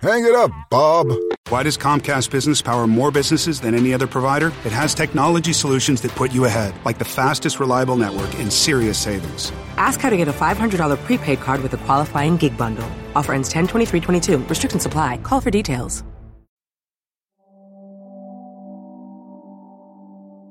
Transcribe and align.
Hang 0.00 0.24
it 0.24 0.32
up, 0.32 0.48
Bob. 0.72 1.12
Why 1.52 1.60
does 1.60 1.76
Comcast 1.76 2.32
Business 2.32 2.64
power 2.64 2.88
more 2.88 3.12
businesses 3.12 3.60
than 3.60 3.76
any 3.76 3.92
other 3.92 4.08
provider? 4.08 4.48
It 4.64 4.72
has 4.72 4.96
technology 4.96 5.52
solutions 5.52 6.00
that 6.00 6.16
put 6.16 6.32
you 6.32 6.48
ahead, 6.48 6.72
like 6.88 6.96
the 6.96 7.04
fastest 7.04 7.60
reliable 7.60 8.00
network 8.00 8.32
and 8.40 8.48
serious 8.48 8.96
savings. 8.96 9.52
Ask 9.76 10.00
how 10.00 10.08
to 10.08 10.16
get 10.16 10.24
a 10.24 10.32
$500 10.32 10.96
prepaid 11.04 11.44
card 11.44 11.60
with 11.60 11.76
a 11.76 11.80
qualifying 11.84 12.40
gig 12.40 12.56
bundle. 12.56 12.88
Offer 13.12 13.36
ends 13.36 13.52
10 13.52 13.68
22 13.68 14.40
Restrictions 14.48 14.88
apply. 14.88 15.20
Call 15.20 15.44
for 15.44 15.52
details. 15.52 16.00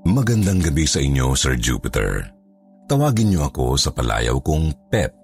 Magandang 0.06 0.62
gabi 0.62 0.86
sa 0.86 1.02
inyo, 1.02 1.34
Sir 1.34 1.58
Jupiter. 1.58 2.30
Tawagin 2.86 3.34
niyo 3.34 3.50
ako 3.50 3.82
sa 3.82 3.90
palayaw 3.90 4.38
kong 4.46 4.78
Pep. 4.94 5.18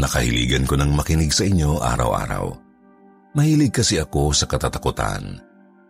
Nakahiligan 0.00 0.64
ko 0.64 0.80
ng 0.80 0.96
makinig 0.96 1.28
sa 1.28 1.44
inyo 1.44 1.76
araw-araw. 1.80 2.63
Mahilig 3.34 3.74
kasi 3.74 3.98
ako 3.98 4.30
sa 4.30 4.46
katatakutan, 4.46 5.42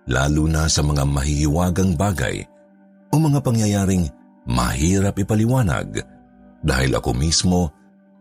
lalo 0.08 0.48
na 0.48 0.64
sa 0.64 0.80
mga 0.80 1.04
mahihiwagang 1.04 1.92
bagay 1.92 2.40
o 3.12 3.20
mga 3.20 3.44
pangyayaring 3.44 4.08
mahirap 4.48 5.12
ipaliwanag 5.20 6.00
dahil 6.64 6.90
ako 6.96 7.12
mismo 7.12 7.68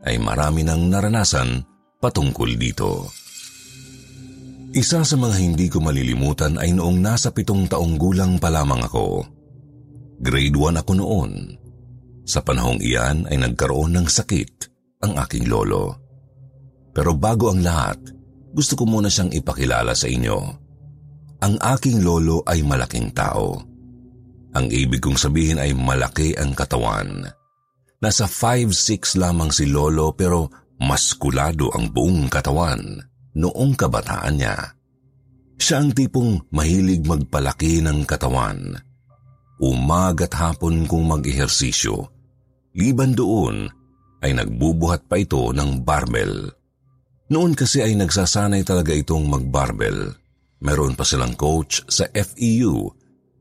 ay 0.04 0.20
marami 0.20 0.68
nang 0.68 0.92
naranasan 0.92 1.64
patungkol 2.04 2.52
dito. 2.60 3.08
Isa 4.76 5.08
sa 5.08 5.16
mga 5.16 5.40
hindi 5.40 5.72
ko 5.72 5.80
malilimutan 5.80 6.60
ay 6.60 6.76
noong 6.76 7.00
nasa 7.00 7.32
pitong 7.32 7.72
taong 7.72 7.96
gulang 7.96 8.36
pa 8.44 8.52
lamang 8.52 8.84
ako. 8.84 9.24
Grade 10.20 10.58
1 10.60 10.84
ako 10.84 10.92
noon. 11.00 11.32
Sa 12.28 12.44
panahong 12.44 12.84
iyan 12.84 13.32
ay 13.32 13.40
nagkaroon 13.40 13.96
ng 13.96 14.08
sakit 14.10 14.52
ang 15.00 15.16
aking 15.24 15.48
lolo. 15.48 15.96
Pero 16.92 17.16
bago 17.16 17.54
ang 17.54 17.64
lahat, 17.64 18.23
gusto 18.54 18.78
ko 18.78 18.86
muna 18.86 19.10
siyang 19.10 19.34
ipakilala 19.34 19.98
sa 19.98 20.06
inyo. 20.06 20.38
Ang 21.44 21.56
aking 21.60 22.06
lolo 22.06 22.46
ay 22.46 22.62
malaking 22.62 23.12
tao. 23.12 23.58
Ang 24.54 24.70
ibig 24.70 25.02
kong 25.02 25.18
sabihin 25.18 25.58
ay 25.58 25.74
malaki 25.74 26.38
ang 26.38 26.54
katawan. 26.54 27.26
Nasa 28.00 28.30
5'6 28.30 29.18
lamang 29.18 29.50
si 29.50 29.66
lolo 29.66 30.14
pero 30.14 30.48
maskulado 30.78 31.74
ang 31.74 31.90
buong 31.90 32.30
katawan 32.30 33.02
noong 33.34 33.74
kabataan 33.74 34.38
niya. 34.38 34.56
Siya 35.58 35.82
ang 35.82 35.92
tipong 35.96 36.54
mahilig 36.54 37.02
magpalaki 37.04 37.82
ng 37.82 38.06
katawan. 38.06 38.78
Umaga't 39.64 40.34
hapon 40.36 40.86
kung 40.86 41.10
mag-ehersisyo. 41.10 42.04
Liban 42.76 43.16
doon 43.16 43.70
ay 44.24 44.36
nagbubuhat 44.36 45.08
pa 45.08 45.20
ito 45.20 45.52
ng 45.56 45.82
barbell. 45.82 46.52
Noon 47.32 47.56
kasi 47.56 47.80
ay 47.80 47.96
nagsasanay 47.96 48.68
talaga 48.68 48.92
itong 48.92 49.24
magbarbell. 49.32 50.12
Meron 50.64 50.96
pa 50.96 51.08
silang 51.08 51.36
coach 51.40 51.84
sa 51.88 52.08
FEU 52.12 52.92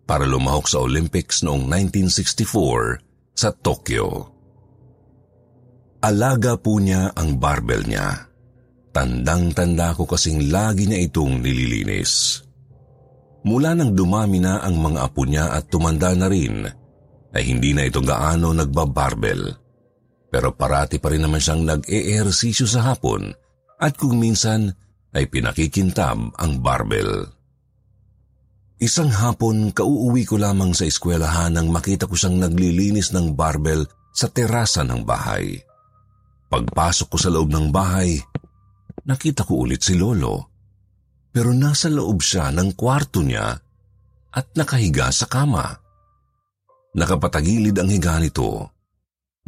para 0.07 0.23
lumahok 0.27 0.67
sa 0.71 0.79
Olympics 0.83 1.43
noong 1.43 1.67
1964 1.67 3.35
sa 3.35 3.51
Tokyo. 3.51 4.31
Alaga 6.03 6.59
po 6.59 6.83
niya 6.83 7.15
ang 7.15 7.39
barbell 7.39 7.87
niya. 7.87 8.27
Tandang-tanda 8.93 9.95
ko 9.95 10.05
kasing 10.07 10.51
lagi 10.51 10.87
niya 10.87 11.07
itong 11.07 11.41
nililinis. 11.41 12.43
Mula 13.43 13.75
nang 13.75 13.95
dumami 13.95 14.39
na 14.39 14.63
ang 14.63 14.79
mga 14.79 14.99
apo 15.03 15.23
niya 15.27 15.55
at 15.55 15.71
tumanda 15.71 16.15
na 16.15 16.31
rin, 16.31 16.67
ay 17.33 17.43
hindi 17.43 17.75
na 17.75 17.87
ito 17.87 17.99
gaano 18.03 18.55
nagbabarbell. 18.55 19.43
Pero 20.31 20.55
parati 20.55 20.99
pa 21.03 21.11
rin 21.11 21.27
naman 21.27 21.43
siyang 21.43 21.63
nag-e-ehersisyo 21.67 22.67
sa 22.67 22.93
hapon 22.93 23.42
at 23.83 23.99
kung 23.99 24.23
minsan 24.23 24.71
ay 25.11 25.27
pinakikintab 25.27 26.39
ang 26.39 26.53
barbell. 26.63 27.27
Isang 28.79 29.11
hapon, 29.11 29.75
kauuwi 29.75 30.23
ko 30.27 30.39
lamang 30.39 30.75
sa 30.75 30.87
eskwelahan 30.87 31.55
nang 31.55 31.71
makita 31.71 32.07
ko 32.07 32.15
siyang 32.15 32.39
naglilinis 32.39 33.11
ng 33.15 33.35
barbell 33.35 33.87
sa 34.15 34.31
terasa 34.31 34.87
ng 34.87 35.03
bahay. 35.03 35.59
Pagpasok 36.51 37.07
ko 37.11 37.19
sa 37.19 37.31
loob 37.31 37.51
ng 37.51 37.71
bahay, 37.71 38.19
nakita 39.07 39.47
ko 39.47 39.67
ulit 39.67 39.83
si 39.83 39.95
Lolo. 39.99 40.51
Pero 41.33 41.55
nasa 41.55 41.89
loob 41.89 42.21
siya 42.21 42.53
ng 42.53 42.75
kwarto 42.77 43.25
niya 43.25 43.55
at 44.35 44.47
nakahiga 44.59 45.09
sa 45.15 45.31
kama. 45.31 45.65
Nakapatagilid 46.93 47.73
ang 47.79 47.89
higa 47.89 48.21
nito. 48.21 48.69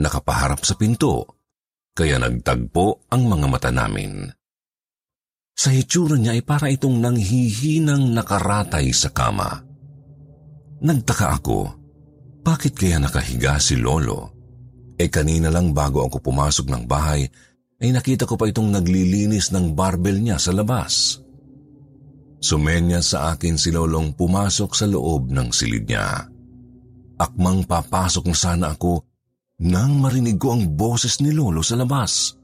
Nakapaharap 0.01 0.65
sa 0.65 0.79
pinto 0.81 1.44
kaya 1.95 2.19
nagtagpo 2.19 3.07
ang 3.09 3.23
mga 3.31 3.47
mata 3.47 3.71
namin. 3.71 4.27
Sa 5.55 5.71
hitsura 5.71 6.19
niya 6.19 6.35
ay 6.35 6.43
para 6.43 6.67
itong 6.67 6.99
nanghihinang 6.99 8.11
nakaratay 8.11 8.91
sa 8.91 9.15
kama. 9.15 9.63
Nagtaka 10.83 11.39
ako, 11.39 11.59
bakit 12.43 12.75
kaya 12.75 12.99
nakahiga 12.99 13.57
si 13.63 13.79
Lolo? 13.79 14.35
E 14.99 15.07
kanina 15.07 15.49
lang 15.55 15.71
bago 15.71 16.03
ako 16.03 16.19
pumasok 16.19 16.67
ng 16.69 16.85
bahay, 16.91 17.23
ay 17.79 17.91
nakita 17.95 18.27
ko 18.27 18.35
pa 18.35 18.51
itong 18.51 18.75
naglilinis 18.75 19.55
ng 19.55 19.73
barbell 19.73 20.19
niya 20.19 20.43
sa 20.43 20.51
labas. 20.51 21.23
Sumenya 22.43 23.01
sa 23.01 23.33
akin 23.33 23.57
si 23.57 23.73
Lolong 23.73 24.13
pumasok 24.13 24.71
sa 24.77 24.85
loob 24.85 25.33
ng 25.33 25.49
silid 25.55 25.89
niya. 25.89 26.29
Akmang 27.17 27.65
papasok 27.65 28.29
na 28.29 28.37
sana 28.37 28.67
ako 28.75 29.14
nang 29.63 30.03
marinig 30.03 30.41
ko 30.41 30.57
ang 30.57 30.75
boses 30.75 31.23
ni 31.23 31.31
Lolo 31.31 31.63
sa 31.63 31.79
labas. 31.79 32.35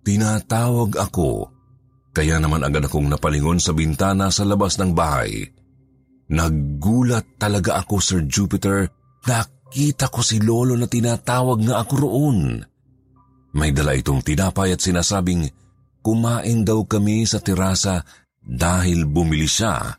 Tinatawag 0.00 0.96
ako, 0.96 1.52
kaya 2.16 2.40
naman 2.40 2.64
agad 2.64 2.88
akong 2.88 3.06
napalingon 3.06 3.60
sa 3.60 3.76
bintana 3.76 4.32
sa 4.32 4.48
labas 4.48 4.80
ng 4.80 4.96
bahay. 4.96 5.44
Naggulat 6.30 7.36
talaga 7.36 7.82
ako, 7.84 7.96
Sir 8.00 8.20
Jupiter. 8.24 8.88
Nakita 9.26 10.08
ko 10.08 10.24
si 10.24 10.40
Lolo 10.40 10.78
na 10.78 10.88
tinatawag 10.88 11.58
nga 11.68 11.84
ako 11.84 11.94
roon. 12.00 12.40
May 13.52 13.74
dala 13.74 13.98
itong 13.98 14.22
tinapay 14.22 14.72
at 14.72 14.80
sinasabing 14.80 15.44
kumain 16.00 16.62
daw 16.62 16.86
kami 16.86 17.26
sa 17.26 17.42
terasa 17.42 18.00
dahil 18.40 19.04
bumili 19.04 19.44
siya 19.44 19.92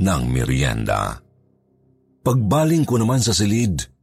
ng 0.00 0.22
merienda. 0.30 1.20
Pagbaling 2.24 2.88
ko 2.88 2.96
naman 2.96 3.20
sa 3.20 3.36
silid, 3.36 3.93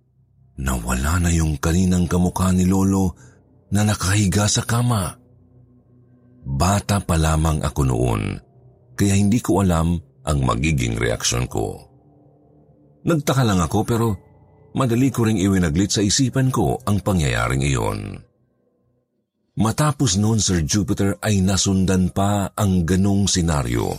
Nawala 0.62 1.18
na 1.18 1.34
yung 1.34 1.58
kaninang 1.58 2.06
kamukha 2.06 2.54
ni 2.54 2.70
Lolo 2.70 3.18
na 3.74 3.82
nakahiga 3.82 4.46
sa 4.46 4.62
kama. 4.62 5.18
Bata 6.46 7.02
pa 7.02 7.18
lamang 7.18 7.66
ako 7.66 7.82
noon, 7.90 8.22
kaya 8.94 9.18
hindi 9.18 9.42
ko 9.42 9.66
alam 9.66 9.98
ang 10.22 10.38
magiging 10.46 11.02
reaksyon 11.02 11.50
ko. 11.50 11.82
Nagtaka 13.02 13.42
lang 13.42 13.58
ako 13.58 13.80
pero 13.82 14.08
madali 14.78 15.10
ko 15.10 15.26
ring 15.26 15.42
iwinaglit 15.42 15.98
sa 15.98 16.06
isipan 16.06 16.54
ko 16.54 16.78
ang 16.86 17.02
pangyayaring 17.02 17.66
iyon. 17.66 18.22
Matapos 19.58 20.22
noon, 20.22 20.38
Sir 20.38 20.62
Jupiter, 20.62 21.18
ay 21.26 21.42
nasundan 21.42 22.14
pa 22.14 22.54
ang 22.54 22.86
ganong 22.86 23.26
senaryo. 23.26 23.98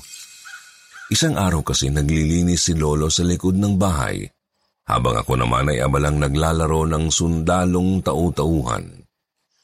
Isang 1.10 1.36
araw 1.36 1.66
kasi 1.66 1.90
naglilinis 1.90 2.70
si 2.70 2.72
Lolo 2.78 3.10
sa 3.12 3.26
likod 3.26 3.58
ng 3.58 3.74
bahay 3.76 4.24
habang 4.86 5.16
ako 5.18 5.38
naman 5.38 5.70
ay 5.70 5.78
abalang 5.82 6.18
naglalaro 6.18 6.90
ng 6.90 7.04
sundalong 7.08 8.02
tau-tauhan. 8.02 9.02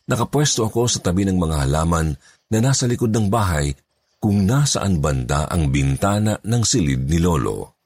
Nakapwesto 0.08 0.70
ako 0.70 0.88
sa 0.88 1.04
tabi 1.04 1.28
ng 1.28 1.36
mga 1.36 1.68
halaman 1.68 2.16
na 2.48 2.58
nasa 2.64 2.88
likod 2.88 3.12
ng 3.12 3.28
bahay 3.28 3.76
kung 4.18 4.48
nasaan 4.48 4.98
banda 4.98 5.46
ang 5.50 5.68
bintana 5.68 6.40
ng 6.42 6.62
silid 6.64 7.06
ni 7.06 7.18
Lolo. 7.20 7.76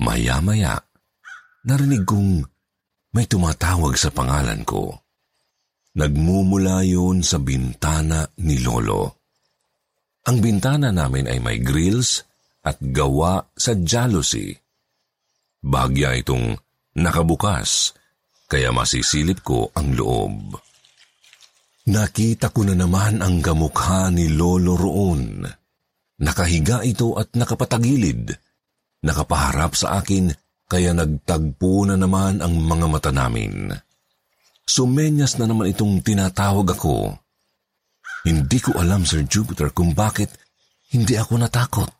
Maya-maya, 0.00 0.78
narinig 1.66 2.06
kong 2.06 2.44
may 3.12 3.26
tumatawag 3.26 3.98
sa 3.98 4.14
pangalan 4.14 4.62
ko. 4.62 4.94
Nagmumula 5.98 6.86
yun 6.86 7.26
sa 7.26 7.42
bintana 7.42 8.22
ni 8.40 8.62
Lolo. 8.62 9.18
Ang 10.30 10.38
bintana 10.38 10.94
namin 10.94 11.26
ay 11.26 11.42
may 11.42 11.58
grills 11.58 12.22
at 12.62 12.78
gawa 12.78 13.42
sa 13.56 13.74
jealousy. 13.74 14.59
Bagya 15.60 16.16
itong 16.16 16.56
nakabukas, 16.96 17.92
kaya 18.48 18.72
masisilip 18.72 19.44
ko 19.44 19.68
ang 19.76 19.92
loob. 19.92 20.56
Nakita 21.90 22.52
ko 22.52 22.64
na 22.64 22.76
naman 22.76 23.20
ang 23.20 23.44
gamukha 23.44 24.08
ni 24.12 24.32
Lolo 24.32 24.76
roon. 24.76 25.44
Nakahiga 26.20 26.84
ito 26.84 27.16
at 27.16 27.32
nakapatagilid. 27.32 28.32
Nakapaharap 29.00 29.72
sa 29.72 30.00
akin 30.00 30.28
kaya 30.68 30.92
nagtagpo 30.92 31.88
na 31.88 31.96
naman 31.96 32.44
ang 32.44 32.52
mga 32.52 32.86
mata 32.86 33.10
namin. 33.10 33.72
Sumenyas 34.68 35.40
na 35.40 35.48
naman 35.48 35.72
itong 35.72 36.04
tinatawag 36.04 36.78
ako. 36.78 37.16
Hindi 38.28 38.58
ko 38.60 38.76
alam, 38.76 39.02
Sir 39.08 39.24
Jupiter, 39.24 39.72
kung 39.72 39.96
bakit 39.96 40.30
hindi 40.92 41.16
ako 41.16 41.40
natakot. 41.40 41.92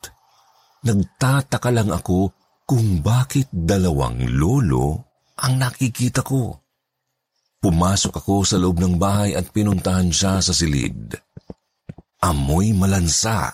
Nagtataka 0.87 1.71
lang 1.73 1.91
ako 1.91 2.31
kung 2.71 3.03
bakit 3.03 3.51
dalawang 3.51 4.31
lolo 4.31 5.19
ang 5.43 5.59
nakikita 5.59 6.23
ko. 6.23 6.55
Pumasok 7.59 8.23
ako 8.23 8.47
sa 8.47 8.63
loob 8.63 8.79
ng 8.79 8.95
bahay 8.95 9.35
at 9.35 9.51
pinuntahan 9.51 10.15
siya 10.15 10.39
sa 10.39 10.55
silid. 10.55 11.19
Amoy 12.23 12.71
malansa 12.71 13.51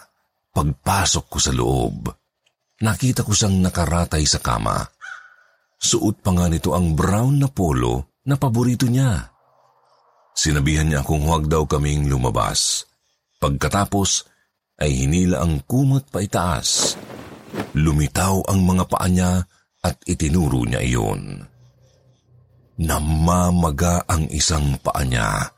pagpasok 0.52 1.24
ko 1.32 1.38
sa 1.40 1.52
loob. 1.56 2.12
Nakita 2.84 3.24
ko 3.24 3.32
siyang 3.32 3.56
nakaratay 3.64 4.28
sa 4.28 4.36
kama. 4.36 4.84
Suot 5.80 6.20
pa 6.20 6.36
nga 6.36 6.52
nito 6.52 6.76
ang 6.76 6.92
brown 6.92 7.40
na 7.40 7.48
polo 7.48 8.20
na 8.28 8.36
paborito 8.36 8.84
niya. 8.84 9.32
Sinabihan 10.36 10.92
niya 10.92 11.00
kung 11.00 11.24
huwag 11.24 11.48
daw 11.48 11.64
kaming 11.64 12.04
lumabas. 12.12 12.84
Pagkatapos 13.40 14.28
ay 14.76 14.92
hinila 14.92 15.40
ang 15.40 15.64
kumot 15.64 16.04
pa 16.12 16.20
itaas. 16.20 17.00
Lumitaw 17.76 18.48
ang 18.48 18.60
mga 18.64 18.84
paa 18.88 19.06
niya 19.06 19.44
at 19.84 19.96
itinuro 20.08 20.64
niya 20.64 20.80
iyon. 20.82 21.44
Namamaga 22.76 24.04
ang 24.04 24.28
isang 24.32 24.76
paa 24.80 25.00
niya 25.04 25.48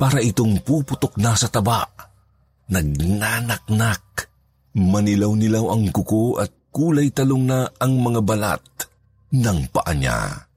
para 0.00 0.20
itong 0.20 0.60
puputok 0.64 1.16
na 1.20 1.36
sa 1.36 1.48
taba. 1.48 1.84
Nagnanaknak. 2.70 4.30
Manilaw-nilaw 4.74 5.70
ang 5.70 5.94
kuko 5.94 6.42
at 6.42 6.50
kulay 6.74 7.14
talong 7.14 7.46
na 7.46 7.70
ang 7.78 8.02
mga 8.02 8.20
balat 8.26 8.64
ng 9.30 9.58
paa 9.70 9.92
niya. 9.94 10.50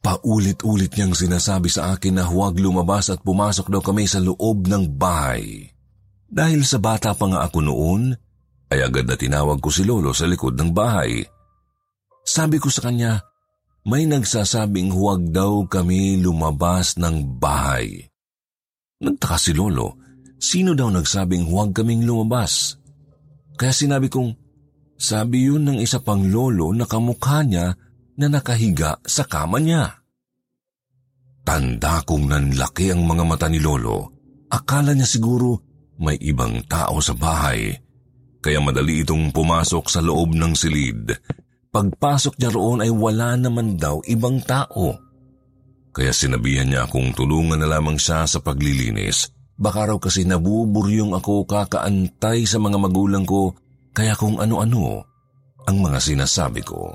Paulit-ulit 0.00 0.96
niyang 0.96 1.12
sinasabi 1.12 1.68
sa 1.68 1.92
akin 1.92 2.18
na 2.18 2.24
huwag 2.24 2.56
lumabas 2.56 3.12
at 3.12 3.20
pumasok 3.20 3.68
daw 3.68 3.84
kami 3.84 4.08
sa 4.08 4.16
loob 4.18 4.64
ng 4.64 4.96
bahay. 4.96 5.68
Dahil 6.24 6.64
sa 6.64 6.80
bata 6.80 7.12
pa 7.12 7.28
nga 7.28 7.44
ako 7.44 7.58
noon, 7.60 8.02
ay 8.70 8.86
agad 8.86 9.06
na 9.10 9.18
tinawag 9.18 9.58
ko 9.58 9.68
si 9.68 9.82
Lolo 9.82 10.14
sa 10.14 10.30
likod 10.30 10.54
ng 10.54 10.70
bahay. 10.70 11.26
Sabi 12.22 12.62
ko 12.62 12.70
sa 12.70 12.86
kanya, 12.86 13.18
may 13.82 14.06
nagsasabing 14.06 14.94
huwag 14.94 15.34
daw 15.34 15.66
kami 15.66 16.22
lumabas 16.22 16.94
ng 17.00 17.40
bahay. 17.42 18.06
Nagtaka 19.02 19.36
si 19.40 19.52
Lolo, 19.56 19.98
sino 20.38 20.78
daw 20.78 20.92
nagsabing 20.92 21.50
huwag 21.50 21.74
kaming 21.74 22.06
lumabas? 22.06 22.78
Kaya 23.58 23.74
sinabi 23.74 24.06
kong, 24.06 24.30
sabi 25.00 25.48
yun 25.48 25.64
ng 25.64 25.80
isa 25.80 26.04
pang 26.04 26.28
lolo 26.28 26.76
na 26.76 26.84
kamukha 26.84 27.40
niya 27.40 27.72
na 28.20 28.26
nakahiga 28.28 29.00
sa 29.00 29.24
kama 29.24 29.56
niya. 29.56 30.00
Tanda 31.40 32.04
kong 32.04 32.28
nanlaki 32.28 32.92
ang 32.92 33.08
mga 33.08 33.24
mata 33.24 33.48
ni 33.48 33.58
Lolo. 33.58 34.12
Akala 34.52 34.92
niya 34.92 35.08
siguro 35.08 35.56
may 35.96 36.20
ibang 36.20 36.60
tao 36.68 37.00
sa 37.00 37.16
bahay. 37.16 37.72
Kaya 38.40 38.58
madali 38.60 39.04
itong 39.04 39.32
pumasok 39.32 39.84
sa 39.92 40.00
loob 40.00 40.32
ng 40.32 40.52
silid 40.56 41.12
Pagpasok 41.70 42.34
niya 42.42 42.50
roon 42.50 42.82
ay 42.82 42.90
wala 42.90 43.38
naman 43.38 43.78
daw 43.78 44.02
ibang 44.10 44.42
tao. 44.42 44.98
Kaya 45.94 46.10
sinabihan 46.10 46.66
niya 46.66 46.86
akong 46.86 47.14
tulungan 47.14 47.62
na 47.62 47.70
lamang 47.70 47.94
siya 47.94 48.26
sa 48.26 48.42
paglilinis. 48.42 49.30
Baka 49.54 49.94
raw 49.94 49.98
kasi 50.02 50.26
nabuburyong 50.26 51.14
ako 51.14 51.46
kakaantay 51.46 52.42
sa 52.42 52.58
mga 52.58 52.74
magulang 52.74 53.22
ko 53.22 53.54
kaya 53.94 54.18
kung 54.18 54.42
ano-ano 54.42 55.06
ang 55.70 55.76
mga 55.78 55.98
sinasabi 56.02 56.62
ko. 56.66 56.90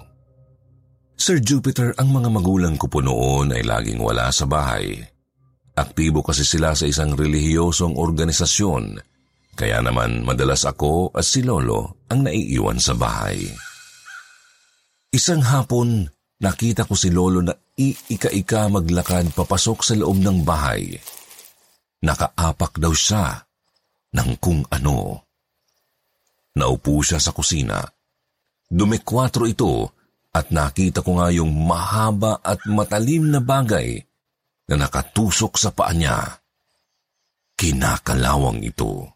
Sir 1.15 1.39
Jupiter, 1.39 1.95
ang 1.95 2.11
mga 2.11 2.27
magulang 2.27 2.75
ko 2.75 2.91
po 2.91 2.99
noon 2.99 3.55
ay 3.55 3.63
laging 3.63 4.03
wala 4.03 4.27
sa 4.35 4.43
bahay. 4.43 4.99
Aktibo 5.75 6.19
kasi 6.19 6.43
sila 6.43 6.75
sa 6.75 6.83
isang 6.83 7.15
relihiyosong 7.15 7.95
organisasyon, 7.95 8.99
kaya 9.55 9.79
naman 9.79 10.27
madalas 10.27 10.67
ako 10.67 11.15
at 11.15 11.23
si 11.23 11.41
Lolo 11.41 12.05
ang 12.11 12.27
naiiwan 12.27 12.77
sa 12.77 12.93
bahay. 12.93 13.39
Isang 15.15 15.39
hapon, 15.47 16.11
nakita 16.43 16.83
ko 16.83 16.93
si 16.93 17.07
Lolo 17.07 17.39
na 17.39 17.55
iika-ika 17.55 18.67
maglakad 18.67 19.31
papasok 19.31 19.79
sa 19.79 19.93
loob 19.95 20.19
ng 20.19 20.43
bahay. 20.43 20.91
Nakaapak 22.03 22.83
daw 22.83 22.91
siya 22.91 23.39
ng 24.11 24.29
kung 24.43 24.67
ano. 24.67 25.23
Naupo 26.55 26.99
siya 26.99 27.19
sa 27.23 27.31
kusina. 27.31 27.79
Dumikwatro 28.67 29.47
ito 29.47 29.91
at 30.35 30.51
nakita 30.51 30.99
ko 30.99 31.15
nga 31.15 31.31
yung 31.31 31.51
mahaba 31.63 32.43
at 32.43 32.67
matalim 32.67 33.31
na 33.31 33.39
bagay 33.39 34.03
na 34.67 34.75
nakatusok 34.75 35.55
sa 35.55 35.71
paa 35.71 35.95
niya. 35.95 36.43
Kinakalawang 37.55 38.59
ito. 38.59 39.14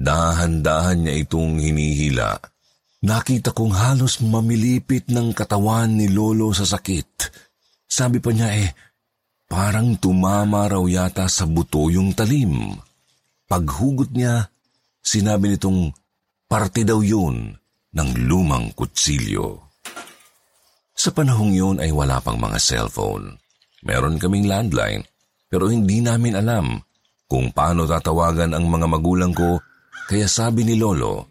Dahan-dahan 0.00 1.04
niya 1.04 1.14
itong 1.20 1.60
hinihila 1.60 2.40
Nakita 3.00 3.56
kong 3.56 3.72
halos 3.72 4.20
mamilipit 4.20 5.08
ng 5.08 5.32
katawan 5.32 5.88
ni 5.88 6.12
Lolo 6.12 6.52
sa 6.52 6.68
sakit. 6.68 7.32
Sabi 7.88 8.20
pa 8.20 8.28
niya 8.28 8.60
eh, 8.60 8.68
parang 9.48 9.96
tumama 9.96 10.68
raw 10.68 10.84
yata 10.84 11.24
sa 11.24 11.48
buto 11.48 11.88
yung 11.88 12.12
talim. 12.12 12.76
Paghugot 13.48 14.12
niya, 14.12 14.52
sinabi 15.00 15.56
nitong 15.56 15.88
parte 16.44 16.84
daw 16.84 17.00
yun 17.00 17.56
ng 17.96 18.10
lumang 18.28 18.68
kutsilyo. 18.76 19.64
Sa 20.92 21.08
panahong 21.16 21.56
yun 21.56 21.76
ay 21.80 21.88
wala 21.96 22.20
pang 22.20 22.36
mga 22.36 22.60
cellphone. 22.60 23.32
Meron 23.80 24.20
kaming 24.20 24.44
landline, 24.44 25.08
pero 25.48 25.72
hindi 25.72 26.04
namin 26.04 26.36
alam 26.36 26.76
kung 27.24 27.48
paano 27.48 27.88
tatawagan 27.88 28.52
ang 28.52 28.68
mga 28.68 28.86
magulang 28.92 29.32
ko, 29.32 29.56
kaya 30.10 30.26
sabi 30.26 30.66
ni 30.66 30.74
Lolo, 30.74 31.30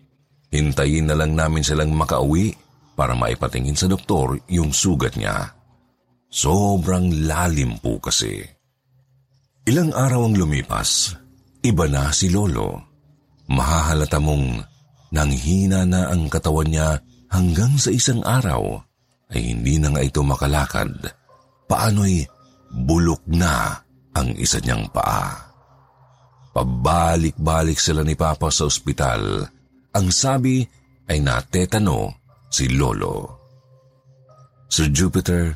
Hintayin 0.49 1.05
na 1.05 1.13
lang 1.13 1.37
namin 1.37 1.61
silang 1.61 1.93
makauwi 1.93 2.57
para 2.97 3.13
maipatingin 3.13 3.77
sa 3.77 3.85
doktor 3.85 4.41
yung 4.49 4.73
sugat 4.73 5.13
niya. 5.13 5.53
Sobrang 6.29 7.09
lalim 7.25 7.77
po 7.77 8.01
kasi. 8.01 8.41
Ilang 9.69 9.93
araw 9.93 10.25
ang 10.25 10.35
lumipas, 10.37 11.13
iba 11.61 11.85
na 11.85 12.09
si 12.09 12.33
Lolo. 12.33 12.81
Mahahalata 13.49 14.17
mong 14.17 14.61
nanghina 15.13 15.85
na 15.85 16.09
ang 16.09 16.25
katawan 16.29 16.69
niya 16.69 16.97
hanggang 17.29 17.77
sa 17.77 17.93
isang 17.93 18.25
araw 18.25 18.81
ay 19.29 19.53
hindi 19.53 19.77
na 19.77 19.93
nga 19.93 20.01
ito 20.01 20.25
makalakad. 20.25 21.13
Paano'y 21.69 22.25
bulok 22.89 23.21
na 23.29 23.77
ang 24.17 24.33
isa 24.33 24.57
niyang 24.65 24.89
paa. 24.89 25.48
Pabalik-balik 26.49 27.77
sila 27.77 28.01
ni 28.01 28.17
Papa 28.17 28.49
sa 28.49 28.65
ospital 28.65 29.45
ang 29.89 30.07
sabi 30.13 30.61
ay 31.09 31.17
natetano 31.21 32.13
si 32.49 32.69
Lolo. 32.69 33.41
Sir 34.69 34.93
Jupiter, 34.93 35.49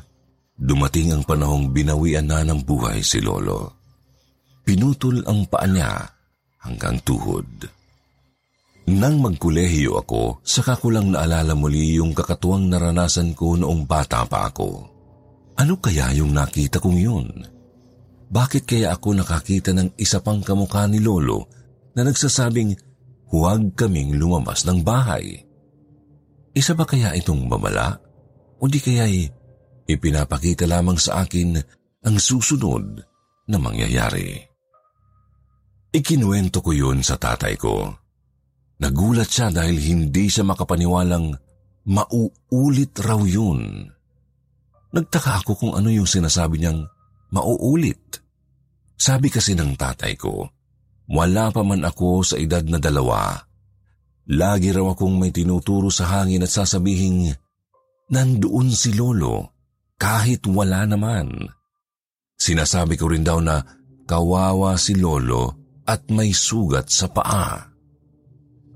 dumating 0.58 1.14
ang 1.14 1.22
panahong 1.22 1.70
binawian 1.70 2.26
na 2.26 2.42
ng 2.42 2.66
buhay 2.66 2.98
si 2.98 3.22
Lolo. 3.22 3.78
Pinutol 4.66 5.22
ang 5.28 5.46
paa 5.46 5.70
niya 5.70 6.02
hanggang 6.66 6.98
tuhod. 7.06 7.46
Nang 8.84 9.16
magkulehiyo 9.22 9.96
ako, 10.02 10.44
saka 10.44 10.76
ko 10.76 10.92
lang 10.92 11.14
naalala 11.14 11.56
muli 11.56 11.96
yung 11.96 12.12
kakatuwang 12.12 12.68
naranasan 12.68 13.32
ko 13.32 13.56
noong 13.56 13.88
bata 13.88 14.26
pa 14.28 14.50
ako. 14.50 14.84
Ano 15.56 15.78
kaya 15.78 16.10
yung 16.12 16.34
nakita 16.34 16.82
kong 16.82 16.98
yun? 16.98 17.53
Bakit 18.30 18.64
kaya 18.64 18.94
ako 18.94 19.20
nakakita 19.20 19.72
ng 19.76 19.94
isa 20.00 20.20
pang 20.24 20.40
kamukha 20.40 20.88
ni 20.88 20.98
Lolo 21.00 21.46
na 21.94 22.02
nagsasabing 22.02 22.74
huwag 23.30 23.74
kaming 23.74 24.14
lumabas 24.14 24.62
ng 24.66 24.82
bahay. 24.82 25.42
Isa 26.54 26.78
ba 26.78 26.86
kaya 26.86 27.14
itong 27.18 27.50
babala? 27.50 27.98
O 28.62 28.70
di 28.70 28.78
kaya'y 28.78 29.26
ipinapakita 29.90 30.70
lamang 30.70 30.96
sa 30.96 31.26
akin 31.26 31.58
ang 32.04 32.16
susunod 32.16 33.02
na 33.50 33.56
mangyayari. 33.58 34.38
Ikinuwento 35.94 36.62
ko 36.62 36.70
yun 36.74 37.02
sa 37.02 37.18
tatay 37.18 37.54
ko. 37.58 37.90
Nagulat 38.82 39.30
siya 39.30 39.54
dahil 39.54 39.78
hindi 39.78 40.26
siya 40.26 40.42
makapaniwalang 40.42 41.34
mauulit 41.86 42.94
raw 43.02 43.20
yun. 43.22 43.86
Nagtaka 44.94 45.42
ako 45.42 45.52
kung 45.58 45.72
ano 45.74 45.90
yung 45.90 46.06
sinasabi 46.06 46.62
niyang 46.62 46.86
mauulit. 47.34 48.22
Sabi 48.94 49.26
kasi 49.28 49.58
ng 49.58 49.74
tatay 49.74 50.14
ko, 50.14 50.46
wala 51.10 51.50
pa 51.50 51.66
man 51.66 51.82
ako 51.82 52.22
sa 52.22 52.38
edad 52.38 52.62
na 52.64 52.78
dalawa. 52.78 53.36
Lagi 54.30 54.72
raw 54.72 54.94
akong 54.94 55.20
may 55.20 55.34
tinuturo 55.34 55.92
sa 55.92 56.08
hangin 56.08 56.46
at 56.46 56.52
sasabihing, 56.54 57.28
nandoon 58.08 58.72
si 58.72 58.96
Lolo, 58.96 59.52
kahit 60.00 60.46
wala 60.48 60.88
naman. 60.88 61.28
Sinasabi 62.38 62.96
ko 62.96 63.12
rin 63.12 63.26
daw 63.26 63.42
na 63.42 63.60
kawawa 64.08 64.80
si 64.80 64.96
Lolo 64.96 65.76
at 65.84 66.08
may 66.08 66.32
sugat 66.32 66.88
sa 66.88 67.12
paa. 67.12 67.60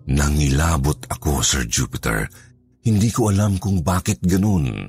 Nangilabot 0.08 1.08
ako, 1.08 1.40
Sir 1.40 1.64
Jupiter. 1.64 2.28
Hindi 2.84 3.08
ko 3.12 3.28
alam 3.28 3.60
kung 3.60 3.84
bakit 3.84 4.20
ganun. 4.24 4.88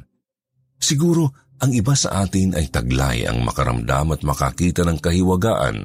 Siguro 0.79 1.48
ang 1.59 1.71
iba 1.75 1.91
sa 1.91 2.23
atin 2.23 2.55
ay 2.55 2.71
taglay 2.71 3.27
ang 3.27 3.43
makaramdam 3.43 4.15
at 4.15 4.21
makakita 4.23 4.87
ng 4.87 4.99
kahiwagaan 5.03 5.77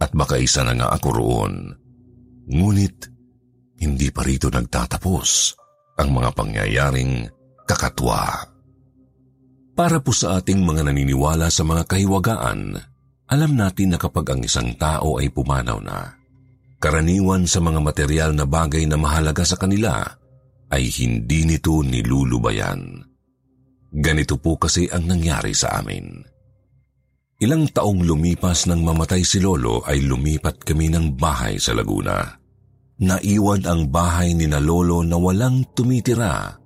at 0.00 0.10
baka 0.12 0.40
isa 0.40 0.64
na 0.64 0.72
nga 0.76 0.88
ako 0.96 1.08
roon. 1.12 1.54
Ngunit 2.48 2.96
hindi 3.80 4.08
pa 4.08 4.24
rito 4.24 4.48
nagtatapos 4.48 5.28
ang 6.00 6.08
mga 6.16 6.30
pangyayaring 6.32 7.28
kakatwa. 7.68 8.24
Para 9.76 10.00
po 10.00 10.16
sa 10.16 10.40
ating 10.40 10.64
mga 10.64 10.88
naniniwala 10.88 11.52
sa 11.52 11.60
mga 11.60 11.84
kahiwagaan, 11.84 12.60
alam 13.28 13.52
natin 13.52 13.92
na 13.92 13.98
kapag 14.00 14.32
ang 14.32 14.40
isang 14.40 14.72
tao 14.80 15.20
ay 15.20 15.28
pumanaw 15.28 15.76
na, 15.84 16.16
karaniwan 16.80 17.44
sa 17.44 17.60
mga 17.60 17.84
material 17.84 18.30
na 18.32 18.48
bagay 18.48 18.88
na 18.88 18.96
mahalaga 18.96 19.44
sa 19.44 19.60
kanila 19.60 20.00
ay 20.72 20.88
hindi 20.88 21.44
nito 21.44 21.84
nilulubayan. 21.84 23.04
Ganito 23.96 24.36
po 24.36 24.60
kasi 24.60 24.84
ang 24.92 25.08
nangyari 25.08 25.56
sa 25.56 25.80
amin. 25.80 26.20
Ilang 27.40 27.72
taong 27.72 28.04
lumipas 28.04 28.68
nang 28.68 28.84
mamatay 28.84 29.24
si 29.24 29.40
Lolo 29.40 29.84
ay 29.84 30.04
lumipat 30.04 30.60
kami 30.64 30.92
ng 30.92 31.16
bahay 31.16 31.56
sa 31.56 31.72
Laguna. 31.72 32.20
Naiwan 32.96 33.64
ang 33.68 33.88
bahay 33.92 34.32
ni 34.32 34.48
na 34.48 34.60
Lolo 34.60 35.04
na 35.04 35.20
walang 35.20 35.64
tumitira 35.76 36.56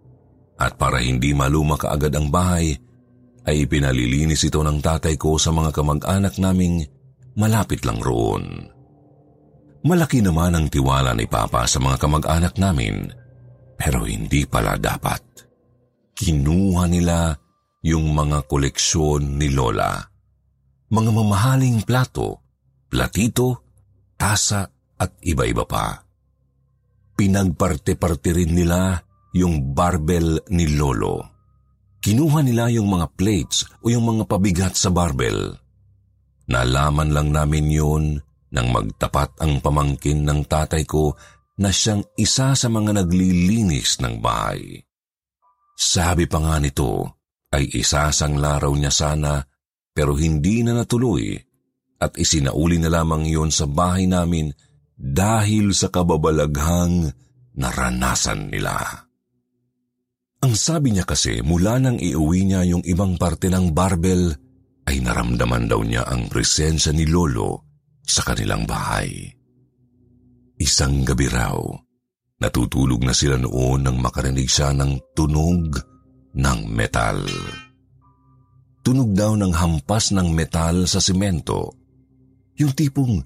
at 0.61 0.77
para 0.77 1.01
hindi 1.01 1.33
maluma 1.33 1.81
kaagad 1.81 2.13
ang 2.13 2.29
bahay, 2.29 2.77
ay 3.49 3.65
pinalilinis 3.65 4.45
ito 4.45 4.61
ng 4.61 4.85
tatay 4.85 5.17
ko 5.17 5.41
sa 5.41 5.49
mga 5.49 5.73
kamag-anak 5.73 6.37
naming 6.37 6.85
malapit 7.41 7.81
lang 7.89 7.97
roon. 8.05 8.69
Malaki 9.81 10.21
naman 10.21 10.53
ang 10.53 10.69
tiwala 10.69 11.17
ni 11.17 11.25
Papa 11.25 11.65
sa 11.65 11.81
mga 11.81 11.97
kamag-anak 11.97 12.61
namin, 12.61 13.09
pero 13.81 14.05
hindi 14.05 14.45
pala 14.45 14.77
dapat. 14.77 15.25
Kinuha 16.21 16.85
nila 16.85 17.33
yung 17.81 18.13
mga 18.13 18.45
koleksyon 18.45 19.41
ni 19.41 19.49
Lola. 19.49 19.97
Mga 20.93 21.11
mamahaling 21.17 21.81
plato, 21.89 22.45
platito, 22.93 23.65
tasa 24.21 24.69
at 25.01 25.17
iba-iba 25.25 25.65
pa. 25.65 26.05
Pinagparte-parte 27.17 28.37
rin 28.37 28.53
nila 28.53 29.01
yung 29.33 29.73
barbell 29.73 30.45
ni 30.53 30.69
Lolo 30.77 31.41
Kinuha 32.01 32.41
nila 32.41 32.73
yung 32.73 32.89
mga 32.89 33.13
plates 33.13 33.69
o 33.85 33.93
yung 33.93 34.09
mga 34.09 34.25
pabigat 34.25 34.73
sa 34.73 34.89
barbell. 34.89 35.53
Nalaman 36.49 37.13
lang 37.13 37.29
namin 37.29 37.69
yun 37.69 38.05
nang 38.51 38.73
magtapat 38.73 39.37
ang 39.37 39.61
pamangkin 39.61 40.25
ng 40.25 40.49
tatay 40.49 40.89
ko 40.89 41.13
na 41.61 41.69
siyang 41.69 42.01
isa 42.17 42.57
sa 42.57 42.69
mga 42.73 43.05
naglilinis 43.05 44.01
ng 44.01 44.17
bahay. 44.17 44.81
Sabi 45.81 46.29
pa 46.29 46.45
nga 46.45 46.61
nito 46.61 47.09
ay 47.57 47.73
isasang 47.73 48.37
laraw 48.37 48.69
niya 48.77 48.93
sana 48.93 49.41
pero 49.97 50.13
hindi 50.13 50.61
na 50.61 50.77
natuloy 50.77 51.33
at 51.97 52.21
isinauli 52.21 52.77
na 52.77 52.93
lamang 52.93 53.25
yon 53.25 53.49
sa 53.49 53.65
bahay 53.65 54.05
namin 54.05 54.53
dahil 54.93 55.73
sa 55.73 55.89
kababalaghang 55.89 57.09
naranasan 57.57 58.53
nila. 58.53 58.77
Ang 60.41 60.53
sabi 60.57 60.93
niya 60.93 61.09
kasi 61.09 61.41
mula 61.41 61.81
nang 61.81 61.97
iuwi 61.97 62.49
niya 62.49 62.65
yung 62.69 62.85
ibang 62.85 63.17
parte 63.17 63.49
ng 63.49 63.73
barbell 63.73 64.37
ay 64.89 65.01
naramdaman 65.01 65.69
daw 65.69 65.81
niya 65.81 66.05
ang 66.09 66.29
presensya 66.29 66.93
ni 66.93 67.09
Lolo 67.09 67.65
sa 68.05 68.25
kanilang 68.25 68.65
bahay. 68.65 69.29
Isang 70.61 71.05
gabi 71.09 71.29
raw, 71.29 71.57
natutulog 72.41 73.05
na 73.05 73.13
sila 73.13 73.37
noon 73.37 73.85
nang 73.85 74.01
makarinig 74.01 74.49
siya 74.49 74.73
ng 74.73 75.13
tunog 75.13 75.77
ng 76.35 76.61
metal. 76.73 77.21
Tunog 78.81 79.13
daw 79.13 79.37
ng 79.37 79.53
hampas 79.53 80.17
ng 80.17 80.33
metal 80.33 80.89
sa 80.89 81.05
simento. 81.05 81.77
Yung 82.57 82.73
tipong 82.73 83.21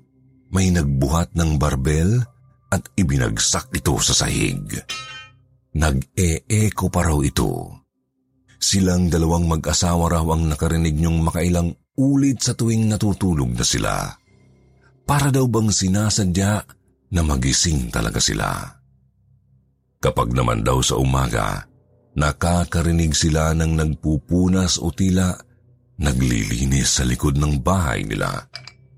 may 0.50 0.74
nagbuhat 0.74 1.32
ng 1.38 1.56
barbel 1.56 2.18
at 2.74 2.82
ibinagsak 2.98 3.70
ito 3.70 3.94
sa 4.02 4.26
sahig. 4.26 4.66
Nag-e-echo 5.74 6.90
pa 6.90 7.06
raw 7.06 7.18
ito. 7.22 7.70
Silang 8.58 9.10
dalawang 9.10 9.46
mag-asawa 9.46 10.10
raw 10.10 10.26
ang 10.34 10.50
nakarinig 10.50 10.98
niyong 10.98 11.22
makailang 11.22 11.70
ulit 11.98 12.42
sa 12.42 12.58
tuwing 12.58 12.90
natutulog 12.90 13.54
na 13.54 13.66
sila. 13.66 13.94
Para 15.06 15.30
daw 15.30 15.46
bang 15.46 15.70
sinasadya 15.70 16.52
na 17.14 17.20
magising 17.22 17.94
talaga 17.94 18.18
sila. 18.18 18.83
Kapag 20.04 20.36
naman 20.36 20.60
daw 20.60 20.84
sa 20.84 21.00
umaga, 21.00 21.64
nakakarinig 22.12 23.16
sila 23.16 23.56
ng 23.56 23.72
nagpupunas 23.72 24.76
o 24.76 24.92
tila 24.92 25.32
naglilinis 25.96 27.00
sa 27.00 27.08
likod 27.08 27.40
ng 27.40 27.64
bahay 27.64 28.04
nila 28.04 28.44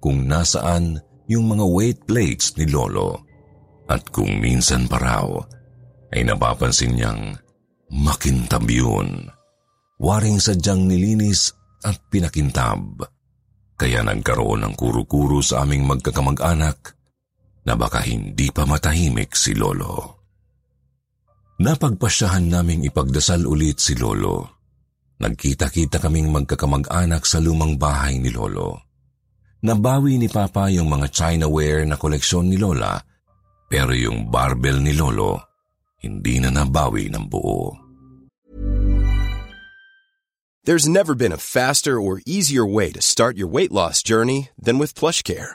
kung 0.03 0.27
nasaan 0.27 0.99
yung 1.31 1.47
mga 1.47 1.63
weight 1.63 2.01
plates 2.11 2.59
ni 2.59 2.67
Lolo. 2.67 3.23
At 3.87 4.11
kung 4.11 4.43
minsan 4.43 4.91
pa 4.91 4.99
raw, 4.99 5.31
ay 6.11 6.27
napapansin 6.27 6.99
niyang 6.99 7.39
makintab 7.95 8.67
yun. 8.67 9.31
Waring 10.03 10.43
sadyang 10.43 10.91
nilinis 10.91 11.55
at 11.87 12.03
pinakintab. 12.11 13.07
Kaya 13.79 14.03
nagkaroon 14.03 14.67
ng 14.67 14.75
kuro-kuro 14.75 15.39
sa 15.39 15.63
aming 15.63 15.87
magkakamag-anak 15.87 16.99
na 17.63 17.79
baka 17.79 18.03
hindi 18.03 18.51
pa 18.51 18.67
matahimik 18.67 19.39
si 19.39 19.55
Lolo. 19.55 20.16
Napagpasyahan 21.57 22.53
naming 22.53 22.85
ipagdasal 22.85 23.49
ulit 23.49 23.81
si 23.81 23.97
Lolo. 23.97 24.61
Nagkita-kita 25.17 25.97
kaming 25.97 26.29
magkakamag-anak 26.29 27.25
sa 27.25 27.41
lumang 27.41 27.81
bahay 27.81 28.21
ni 28.21 28.29
Lolo. 28.29 28.85
Nabawi 29.65 30.21
ni 30.21 30.29
Papa 30.29 30.69
yung 30.69 30.93
mga 30.93 31.09
Chinaware 31.09 31.89
na 31.89 31.97
koleksyon 31.97 32.53
ni 32.53 32.61
Lola, 32.61 33.01
pero 33.67 33.97
yung 33.97 34.29
barbell 34.29 34.85
ni 34.85 34.93
Lolo 34.93 35.47
hindi 36.07 36.39
na 36.39 36.55
nabawi 36.55 37.11
ng 37.11 37.27
buo. 37.27 37.75
There's 40.67 40.91
never 40.91 41.15
been 41.15 41.31
a 41.31 41.39
faster 41.39 41.99
or 41.99 42.23
easier 42.27 42.67
way 42.67 42.91
to 42.91 43.03
start 43.03 43.39
your 43.39 43.47
weight 43.47 43.71
loss 43.71 44.03
journey 44.03 44.51
than 44.59 44.83
with 44.83 44.99
PlushCare. 44.99 45.55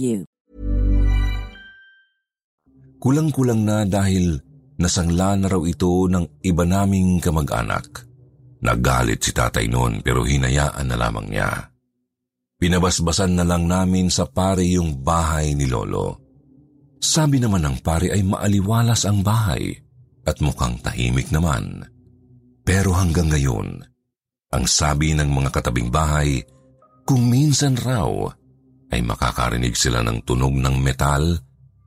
Kulang-kulang 3.01 3.61
na 3.65 3.81
dahil 3.85 4.37
nasangla 4.77 5.33
na 5.37 5.49
raw 5.49 5.61
ito 5.65 6.05
ng 6.05 6.41
iba 6.45 6.63
naming 6.65 7.17
kamag-anak. 7.17 8.05
Nagalit 8.61 9.25
si 9.25 9.33
tatay 9.33 9.65
noon 9.65 10.05
pero 10.05 10.21
hinayaan 10.21 10.85
na 10.85 10.97
lamang 10.97 11.33
niya. 11.33 11.49
Pinabasbasan 12.61 13.33
na 13.33 13.41
lang 13.41 13.65
namin 13.65 14.13
sa 14.13 14.29
pare 14.29 14.61
yung 14.61 15.01
bahay 15.01 15.57
ni 15.57 15.65
Lolo. 15.65 16.21
Sabi 17.01 17.41
naman 17.41 17.65
ng 17.65 17.81
pare 17.81 18.13
ay 18.13 18.21
maaliwalas 18.21 19.09
ang 19.09 19.25
bahay 19.25 19.73
at 20.29 20.37
mukhang 20.45 20.77
tahimik 20.85 21.33
naman. 21.33 21.81
Pero 22.61 22.93
hanggang 22.93 23.33
ngayon, 23.33 23.81
ang 24.53 24.65
sabi 24.69 25.17
ng 25.17 25.25
mga 25.25 25.49
katabing 25.49 25.89
bahay, 25.89 26.45
kung 27.01 27.25
minsan 27.25 27.73
raw 27.73 28.29
ay 28.91 28.99
makakarinig 29.01 29.73
sila 29.73 30.03
ng 30.03 30.21
tunog 30.27 30.51
ng 30.53 30.75
metal 30.77 31.39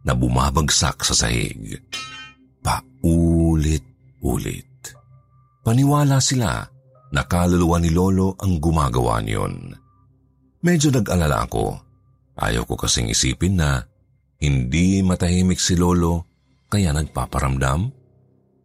na 0.04 0.12
bumabagsak 0.16 1.04
sa 1.04 1.14
sahig. 1.14 1.80
Paulit-ulit. 2.64 3.84
Paniwala 5.64 6.20
sila 6.20 6.64
na 7.12 7.22
kaluluwa 7.24 7.80
ni 7.80 7.92
Lolo 7.92 8.36
ang 8.40 8.60
gumagawa 8.60 9.20
niyon. 9.20 9.76
Medyo 10.64 10.92
nag-alala 10.92 11.44
ako. 11.44 11.76
Ayaw 12.34 12.64
ko 12.64 12.74
kasing 12.80 13.12
isipin 13.12 13.60
na 13.60 13.84
hindi 14.40 15.04
matahimik 15.04 15.60
si 15.60 15.76
Lolo 15.76 16.24
kaya 16.72 16.92
nagpaparamdam. 16.96 17.92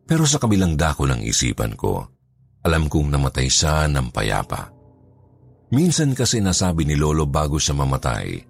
Pero 0.09 0.23
sa 0.25 0.41
kabilang 0.41 0.73
dako 0.73 1.05
ng 1.05 1.21
isipan 1.21 1.77
ko, 1.77 2.01
alam 2.65 2.89
kong 2.89 3.13
namatay 3.13 3.45
siya 3.45 3.85
ng 3.91 4.09
payapa. 4.09 4.78
Minsan 5.69 6.17
kasi 6.17 6.41
nasabi 6.41 6.85
ni 6.85 6.97
Lolo 6.97 7.29
bago 7.29 7.61
siya 7.61 7.77
mamatay 7.77 8.41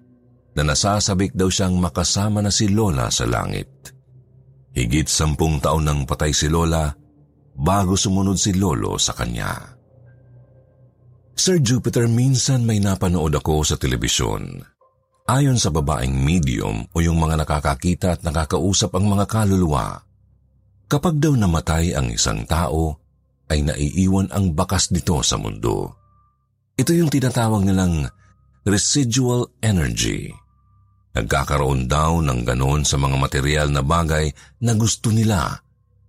na 0.56 0.62
nasasabik 0.64 1.36
daw 1.36 1.52
siyang 1.52 1.76
makasama 1.76 2.40
na 2.40 2.48
si 2.48 2.72
Lola 2.72 3.12
sa 3.12 3.28
langit. 3.28 3.92
Higit 4.72 5.06
sampung 5.06 5.60
taon 5.60 5.84
nang 5.84 6.00
patay 6.08 6.32
si 6.32 6.48
Lola 6.48 6.88
bago 7.54 7.94
sumunod 7.94 8.40
si 8.40 8.56
Lolo 8.56 8.96
sa 8.96 9.12
kanya. 9.12 9.52
Sir 11.36 11.60
Jupiter, 11.60 12.08
minsan 12.08 12.64
may 12.64 12.80
napanood 12.80 13.32
ako 13.36 13.64
sa 13.64 13.76
telebisyon. 13.76 14.60
Ayon 15.30 15.56
sa 15.56 15.70
babaeng 15.70 16.12
medium 16.12 16.84
o 16.90 16.96
yung 17.00 17.16
mga 17.20 17.44
nakakakita 17.44 18.18
at 18.18 18.20
nakakausap 18.26 18.92
ang 18.96 19.06
mga 19.08 19.24
kaluluwa, 19.30 20.02
kapag 20.90 21.22
daw 21.22 21.32
namatay 21.36 21.94
ang 21.94 22.10
isang 22.10 22.42
tao, 22.44 22.98
ay 23.50 23.62
naiiwan 23.62 24.28
ang 24.34 24.52
bakas 24.52 24.90
nito 24.90 25.22
sa 25.22 25.38
mundo. 25.38 25.99
Ito 26.80 26.96
yung 26.96 27.12
tinatawag 27.12 27.68
nilang 27.68 28.08
residual 28.64 29.52
energy. 29.60 30.32
Nagkakaroon 31.12 31.84
daw 31.84 32.24
ng 32.24 32.40
ganon 32.40 32.88
sa 32.88 32.96
mga 32.96 33.20
material 33.20 33.68
na 33.68 33.84
bagay 33.84 34.32
na 34.64 34.72
gusto 34.72 35.12
nila 35.12 35.60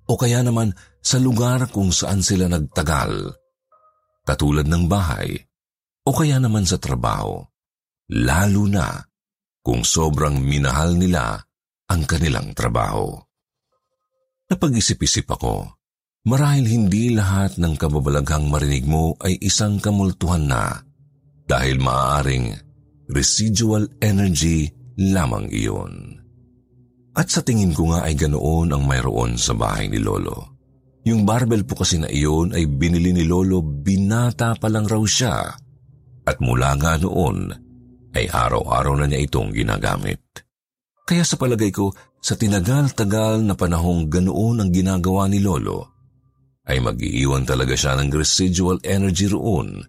o 0.08 0.16
kaya 0.16 0.40
naman 0.40 0.72
sa 1.04 1.20
lugar 1.20 1.68
kung 1.76 1.92
saan 1.92 2.24
sila 2.24 2.48
nagtagal 2.48 3.36
katulad 4.24 4.64
ng 4.64 4.88
bahay 4.88 5.36
o 6.08 6.16
kaya 6.16 6.40
naman 6.40 6.64
sa 6.64 6.80
trabaho, 6.80 7.44
lalo 8.16 8.64
na 8.72 8.96
kung 9.60 9.84
sobrang 9.84 10.40
minahal 10.40 10.96
nila 10.96 11.36
ang 11.92 12.08
kanilang 12.08 12.56
trabaho. 12.56 13.12
Napag-isip-isip 14.48 15.28
ako, 15.36 15.81
marahil 16.26 16.66
hindi 16.70 17.14
lahat 17.14 17.58
ng 17.58 17.74
kababalaghang 17.78 18.50
marinig 18.50 18.86
mo 18.86 19.18
ay 19.26 19.42
isang 19.42 19.82
kamultuhan 19.82 20.46
na 20.46 20.86
dahil 21.50 21.82
maaaring 21.82 22.54
residual 23.10 23.90
energy 24.00 24.70
lamang 25.02 25.50
iyon. 25.50 26.22
At 27.12 27.28
sa 27.28 27.44
tingin 27.44 27.76
ko 27.76 27.92
nga 27.92 28.08
ay 28.08 28.16
ganoon 28.16 28.72
ang 28.72 28.84
mayroon 28.88 29.36
sa 29.36 29.52
bahay 29.52 29.92
ni 29.92 30.00
Lolo. 30.00 30.56
Yung 31.04 31.28
barbell 31.28 31.68
po 31.68 31.82
kasi 31.82 32.00
na 32.00 32.08
iyon 32.08 32.56
ay 32.56 32.70
binili 32.70 33.12
ni 33.12 33.26
Lolo 33.28 33.60
binata 33.60 34.56
pa 34.56 34.70
lang 34.72 34.88
raw 34.88 35.02
siya 35.02 35.36
at 36.24 36.38
mula 36.40 36.78
nga 36.78 36.96
noon 37.02 37.52
ay 38.16 38.30
araw-araw 38.30 38.96
na 39.02 39.06
niya 39.10 39.26
itong 39.28 39.52
ginagamit. 39.52 40.22
Kaya 41.04 41.28
sa 41.28 41.36
palagay 41.36 41.74
ko, 41.74 41.92
sa 42.22 42.38
tinagal-tagal 42.38 43.44
na 43.44 43.58
panahong 43.58 44.08
ganoon 44.08 44.62
ang 44.64 44.70
ginagawa 44.72 45.28
ni 45.28 45.44
Lolo, 45.44 45.91
ay 46.70 46.78
mag-iiwan 46.78 47.42
talaga 47.48 47.74
siya 47.74 47.98
ng 47.98 48.14
residual 48.14 48.78
energy 48.86 49.26
roon, 49.26 49.82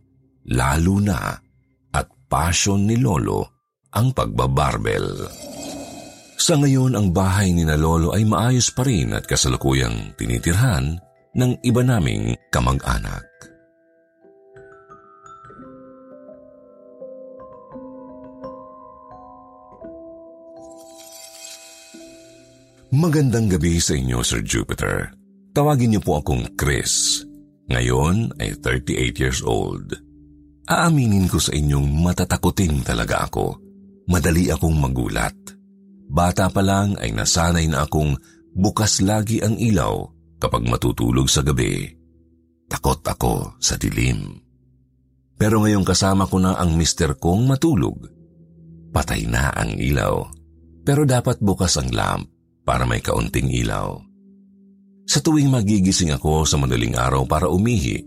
lalo 0.48 0.96
na 1.02 1.36
at 1.92 2.08
passion 2.32 2.88
ni 2.88 2.96
Lolo 2.96 3.68
ang 3.92 4.16
pagbabarbel. 4.16 5.28
Sa 6.40 6.58
ngayon, 6.58 6.96
ang 6.96 7.12
bahay 7.12 7.52
ni 7.52 7.62
na 7.62 7.76
Lolo 7.76 8.16
ay 8.16 8.24
maayos 8.24 8.72
pa 8.72 8.82
rin 8.82 9.12
at 9.12 9.28
kasalukuyang 9.28 10.16
tinitirhan 10.16 10.96
ng 11.36 11.52
iba 11.62 11.82
naming 11.84 12.34
kamag-anak. 12.50 13.28
Magandang 22.92 23.48
gabi 23.48 23.80
sa 23.80 23.96
inyo, 23.96 24.20
Sir 24.20 24.44
Jupiter. 24.44 25.21
Tawagin 25.52 25.92
niyo 25.92 26.00
po 26.00 26.16
akong 26.16 26.56
Chris. 26.56 27.24
Ngayon 27.68 28.40
ay 28.40 28.56
38 28.56 29.20
years 29.20 29.40
old. 29.44 29.92
Aaminin 30.64 31.28
ko 31.28 31.36
sa 31.36 31.52
inyong 31.52 31.84
matatakutin 32.00 32.80
talaga 32.80 33.28
ako. 33.28 33.60
Madali 34.08 34.48
akong 34.48 34.72
magulat. 34.80 35.36
Bata 36.08 36.48
pa 36.48 36.64
lang 36.64 36.96
ay 36.96 37.12
nasanay 37.12 37.68
na 37.68 37.84
akong 37.84 38.16
bukas 38.56 39.04
lagi 39.04 39.44
ang 39.44 39.56
ilaw 39.60 40.08
kapag 40.40 40.64
matutulog 40.64 41.28
sa 41.28 41.44
gabi. 41.44 41.84
Takot 42.68 43.04
ako 43.04 43.60
sa 43.60 43.76
dilim. 43.76 44.32
Pero 45.36 45.60
ngayong 45.60 45.84
kasama 45.84 46.24
ko 46.28 46.40
na 46.40 46.56
ang 46.56 46.76
mister 46.76 47.16
kong 47.20 47.44
matulog, 47.44 48.08
patay 48.92 49.28
na 49.28 49.52
ang 49.52 49.76
ilaw. 49.76 50.24
Pero 50.80 51.04
dapat 51.04 51.44
bukas 51.44 51.76
ang 51.76 51.92
lamp 51.92 52.24
para 52.64 52.88
may 52.88 53.04
kaunting 53.04 53.52
ilaw. 53.52 54.11
Sa 55.06 55.18
tuwing 55.18 55.50
magigising 55.50 56.14
ako 56.14 56.46
sa 56.46 56.56
madaling 56.56 56.94
araw 56.94 57.26
para 57.26 57.50
umihi, 57.50 58.02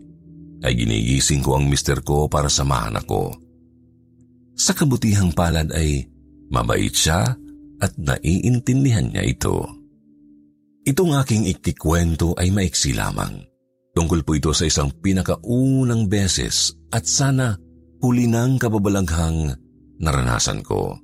ay 0.63 0.73
ginigising 0.73 1.43
ko 1.45 1.59
ang 1.59 1.67
mister 1.67 1.99
ko 2.01 2.25
para 2.25 2.49
samahan 2.49 2.97
ako. 2.97 3.35
Sa 4.55 4.71
kabutihang 4.71 5.35
palad 5.35 5.69
ay 5.75 6.07
mabait 6.49 6.93
siya 6.95 7.35
at 7.83 7.91
naiintindihan 7.99 9.11
niya 9.11 9.23
ito. 9.27 9.67
Itong 10.85 11.17
aking 11.17 11.49
ikikwento 11.51 12.37
ay 12.39 12.53
maiksi 12.53 12.95
lamang. 12.95 13.43
Tungkol 13.95 14.23
po 14.23 14.37
ito 14.37 14.51
sa 14.55 14.67
isang 14.67 14.91
pinakaunang 14.91 16.07
beses 16.07 16.75
at 16.91 17.03
sana 17.03 17.57
huli 17.99 18.27
ng 18.27 18.59
kababalaghang 18.59 19.55
naranasan 19.99 20.63
ko. 20.63 20.95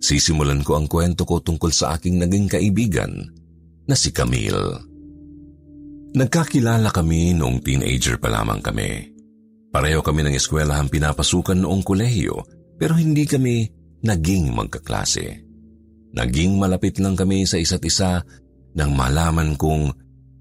Sisimulan 0.00 0.64
ko 0.64 0.80
ang 0.80 0.88
kwento 0.88 1.28
ko 1.28 1.44
tungkol 1.44 1.68
sa 1.72 1.96
aking 1.96 2.24
naging 2.24 2.48
kaibigan 2.48 3.28
na 3.90 3.98
si 3.98 4.14
Camille. 4.14 4.78
Nagkakilala 6.14 6.94
kami 6.94 7.34
noong 7.34 7.58
teenager 7.58 8.22
pa 8.22 8.30
lamang 8.30 8.62
kami. 8.62 9.10
Pareho 9.70 10.02
kami 10.02 10.26
ng 10.26 10.34
eskwelahan 10.38 10.86
pinapasukan 10.86 11.58
noong 11.58 11.82
kolehiyo 11.82 12.38
pero 12.78 12.94
hindi 12.94 13.26
kami 13.26 13.66
naging 14.06 14.54
magkaklase. 14.54 15.42
Naging 16.10 16.58
malapit 16.58 16.98
lang 16.98 17.14
kami 17.14 17.46
sa 17.46 17.58
isa't 17.58 17.82
isa 17.86 18.22
nang 18.74 18.94
malaman 18.94 19.54
kong 19.54 19.94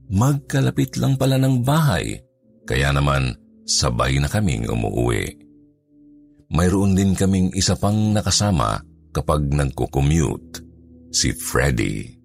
magkalapit 0.10 0.98
lang 0.98 1.14
pala 1.18 1.38
ng 1.38 1.62
bahay, 1.62 2.18
kaya 2.66 2.90
naman 2.90 3.38
sabay 3.70 4.18
na 4.18 4.26
kaming 4.26 4.66
umuwi. 4.66 5.38
Mayroon 6.50 6.98
din 6.98 7.14
kaming 7.14 7.54
isa 7.54 7.78
pang 7.78 8.10
nakasama 8.10 8.82
kapag 9.14 9.46
nagko-commute, 9.54 10.66
si 11.14 11.30
Freddy. 11.38 12.19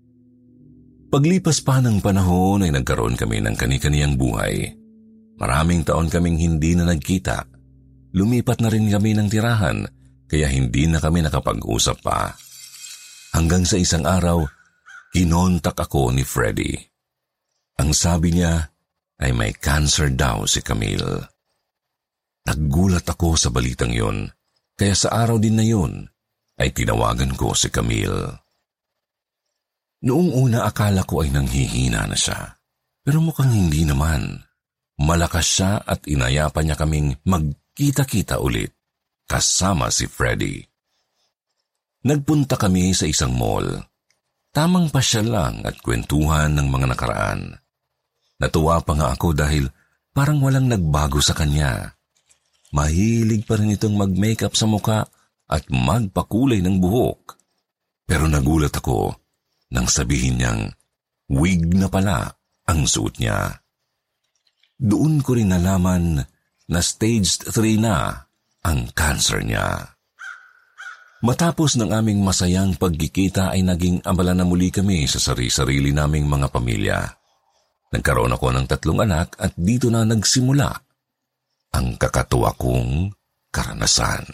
Paglipas 1.15 1.63
pa 1.63 1.79
ng 1.79 2.03
panahon 2.03 2.67
ay 2.67 2.75
nagkaroon 2.75 3.15
kami 3.15 3.39
ng 3.39 3.55
kani-kaniyang 3.55 4.19
buhay. 4.19 4.67
Maraming 5.39 5.87
taon 5.87 6.11
kaming 6.11 6.43
hindi 6.43 6.75
na 6.75 6.91
nagkita. 6.91 7.47
Lumipat 8.19 8.59
na 8.59 8.67
rin 8.67 8.91
kami 8.91 9.15
ng 9.15 9.31
tirahan 9.31 9.87
kaya 10.27 10.51
hindi 10.51 10.91
na 10.91 10.99
kami 10.99 11.23
nakapag-usap 11.23 12.03
pa. 12.03 12.35
Hanggang 13.31 13.63
sa 13.63 13.79
isang 13.79 14.03
araw, 14.03 14.43
kinontak 15.15 15.79
ako 15.79 16.11
ni 16.11 16.27
Freddy. 16.27 16.75
Ang 17.79 17.95
sabi 17.95 18.35
niya 18.35 18.75
ay 19.23 19.31
may 19.31 19.55
cancer 19.55 20.11
daw 20.11 20.51
si 20.51 20.67
Camille. 20.67 21.31
Naggulat 22.43 23.07
ako 23.07 23.39
sa 23.39 23.55
balitang 23.55 23.95
yon, 23.95 24.35
kaya 24.75 24.99
sa 24.99 25.15
araw 25.15 25.39
din 25.39 25.55
na 25.55 25.63
yon 25.63 26.11
ay 26.59 26.75
tinawagan 26.75 27.39
ko 27.39 27.55
si 27.55 27.71
Camille. 27.71 28.44
Noong 30.05 30.37
una 30.37 30.69
akala 30.69 31.01
ko 31.09 31.25
ay 31.25 31.33
nanghihina 31.33 32.05
na 32.05 32.13
siya, 32.13 32.61
pero 33.01 33.25
mukhang 33.25 33.49
hindi 33.49 33.89
naman. 33.89 34.37
Malakas 35.01 35.47
siya 35.49 35.81
at 35.81 36.05
inayapan 36.05 36.69
niya 36.69 36.77
kaming 36.77 37.17
magkita-kita 37.25 38.37
ulit 38.37 38.77
kasama 39.25 39.89
si 39.89 40.05
Freddy. 40.05 40.61
Nagpunta 42.05 42.61
kami 42.61 42.93
sa 42.93 43.09
isang 43.09 43.33
mall. 43.33 43.65
Tamang 44.53 44.93
pasya 44.93 45.25
lang 45.25 45.65
at 45.65 45.81
kwentuhan 45.81 46.53
ng 46.53 46.69
mga 46.69 46.87
nakaraan. 46.95 47.57
Natuwa 48.39 48.85
pa 48.85 48.93
nga 48.93 49.09
ako 49.17 49.33
dahil 49.33 49.73
parang 50.13 50.39
walang 50.45 50.69
nagbago 50.69 51.25
sa 51.25 51.33
kanya. 51.33 51.97
Mahilig 52.77 53.49
pa 53.49 53.57
rin 53.57 53.73
itong 53.73 53.97
mag-makeup 53.97 54.53
sa 54.53 54.69
muka 54.69 55.09
at 55.49 55.65
magpakulay 55.73 56.61
ng 56.61 56.77
buhok. 56.77 57.41
Pero 58.05 58.29
nagulat 58.29 58.77
ako 58.77 59.24
nang 59.73 59.89
sabihin 59.89 60.41
niyang 60.41 60.69
wig 61.31 61.65
na 61.73 61.89
pala 61.89 62.29
ang 62.69 62.85
suot 62.85 63.21
niya. 63.21 63.65
Doon 64.77 65.23
ko 65.25 65.39
rin 65.39 65.55
nalaman 65.55 66.21
na 66.69 66.81
stage 66.81 67.49
3 67.49 67.81
na 67.81 68.27
ang 68.65 68.91
cancer 68.93 69.45
niya. 69.45 69.95
Matapos 71.25 71.81
ng 71.81 71.89
aming 71.89 72.21
masayang 72.21 72.77
pagkikita 72.77 73.57
ay 73.57 73.65
naging 73.65 74.05
abala 74.05 74.37
na 74.37 74.45
muli 74.45 74.69
kami 74.69 75.09
sa 75.09 75.17
sari-sarili 75.17 75.89
naming 75.89 76.29
mga 76.29 76.53
pamilya. 76.53 77.01
Nagkaroon 77.97 78.37
ako 78.37 78.53
ng 78.53 78.67
tatlong 78.69 79.01
anak 79.09 79.33
at 79.41 79.57
dito 79.57 79.89
na 79.89 80.05
nagsimula 80.05 80.69
ang 81.73 81.97
kakatuwa 81.97 82.53
kong 82.61 83.09
karanasan. 83.49 84.27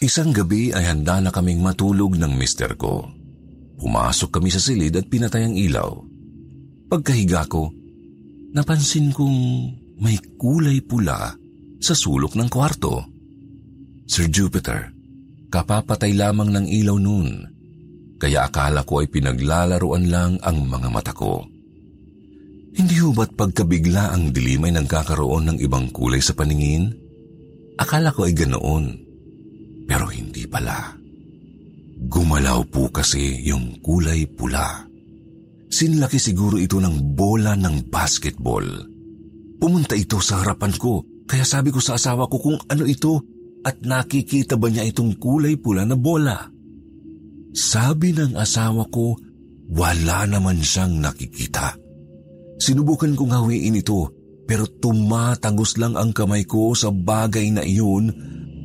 Isang 0.00 0.32
gabi 0.32 0.72
ay 0.72 0.84
handa 0.88 1.20
na 1.20 1.28
kaming 1.28 1.60
matulog 1.60 2.16
ng 2.16 2.32
mister 2.32 2.72
ko. 2.78 3.23
Pumasok 3.78 4.38
kami 4.38 4.50
sa 4.50 4.62
silid 4.62 4.94
at 4.94 5.06
pinatay 5.10 5.46
ang 5.46 5.54
ilaw. 5.58 5.90
Pagkahiga 6.90 7.46
ko, 7.50 7.70
napansin 8.54 9.10
kong 9.10 9.38
may 9.98 10.18
kulay 10.38 10.82
pula 10.82 11.34
sa 11.82 11.94
sulok 11.94 12.38
ng 12.38 12.48
kwarto. 12.50 13.02
Sir 14.04 14.28
Jupiter, 14.30 14.94
Kapapatay 15.54 16.18
lamang 16.18 16.50
ng 16.50 16.66
ilaw 16.66 16.98
noon, 16.98 17.46
kaya 18.18 18.50
akala 18.50 18.82
ko 18.82 18.98
ay 18.98 19.06
pinaglalaruan 19.06 20.10
lang 20.10 20.34
ang 20.42 20.66
mga 20.66 20.90
mata 20.90 21.14
ko. 21.14 21.46
Hindi 22.74 22.98
ho 22.98 23.14
ba't 23.14 23.38
pagkabigla 23.38 24.10
ang 24.10 24.34
dilim 24.34 24.66
ay 24.66 24.74
nagkakaroon 24.74 25.54
ng 25.54 25.58
ibang 25.62 25.94
kulay 25.94 26.18
sa 26.18 26.34
paningin? 26.34 26.90
Akala 27.78 28.10
ko 28.10 28.26
ay 28.26 28.34
ganoon, 28.34 28.98
pero 29.86 30.10
hindi 30.10 30.42
pala. 30.50 30.98
Gumalaw 32.04 32.68
po 32.68 32.92
kasi 32.92 33.40
yung 33.48 33.80
kulay 33.80 34.28
pula. 34.28 34.84
Sinlaki 35.72 36.20
siguro 36.20 36.60
ito 36.60 36.78
ng 36.78 37.16
bola 37.16 37.56
ng 37.58 37.90
basketball. 37.90 38.66
Pumunta 39.58 39.96
ito 39.96 40.20
sa 40.20 40.44
harapan 40.44 40.76
ko, 40.76 41.02
kaya 41.24 41.42
sabi 41.42 41.72
ko 41.72 41.80
sa 41.80 41.96
asawa 41.96 42.28
ko 42.28 42.36
kung 42.38 42.58
ano 42.68 42.84
ito 42.84 43.18
at 43.64 43.80
nakikita 43.80 44.60
ba 44.60 44.68
niya 44.68 44.84
itong 44.84 45.16
kulay 45.16 45.56
pula 45.56 45.88
na 45.88 45.96
bola? 45.96 46.36
Sabi 47.54 48.12
ng 48.12 48.36
asawa 48.36 48.84
ko, 48.92 49.16
wala 49.72 50.28
naman 50.28 50.60
siyang 50.60 51.00
nakikita. 51.00 51.72
Sinubukan 52.60 53.16
kong 53.16 53.32
hawiin 53.32 53.80
ito 53.80 54.12
pero 54.44 54.68
tumatagos 54.68 55.80
lang 55.80 55.96
ang 55.96 56.12
kamay 56.12 56.44
ko 56.44 56.76
sa 56.76 56.92
bagay 56.92 57.48
na 57.48 57.64
iyon 57.64 58.12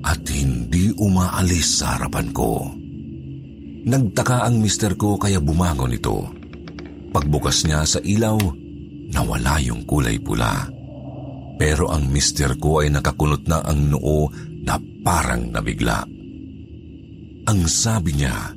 at 0.04 0.19
hindi 0.28 0.91
umaalis 0.99 1.80
sa 1.80 1.95
harapan 1.95 2.28
ko. 2.36 2.67
Nagtaka 3.89 4.45
ang 4.45 4.62
mister 4.62 4.93
ko 4.93 5.17
kaya 5.17 5.41
bumangon 5.41 5.97
ito. 5.97 6.21
Pagbukas 7.10 7.65
niya 7.65 7.82
sa 7.89 7.97
ilaw, 7.97 8.38
nawala 9.10 9.58
yung 9.65 9.82
kulay 9.89 10.21
pula. 10.21 10.69
Pero 11.58 11.89
ang 11.89 12.06
mister 12.06 12.54
ko 12.62 12.86
ay 12.86 12.93
nakakunot 12.93 13.49
na 13.49 13.65
ang 13.65 13.89
noo 13.89 14.30
na 14.62 14.78
parang 15.02 15.49
nabigla. 15.49 16.06
Ang 17.49 17.65
sabi 17.65 18.13
niya, 18.13 18.54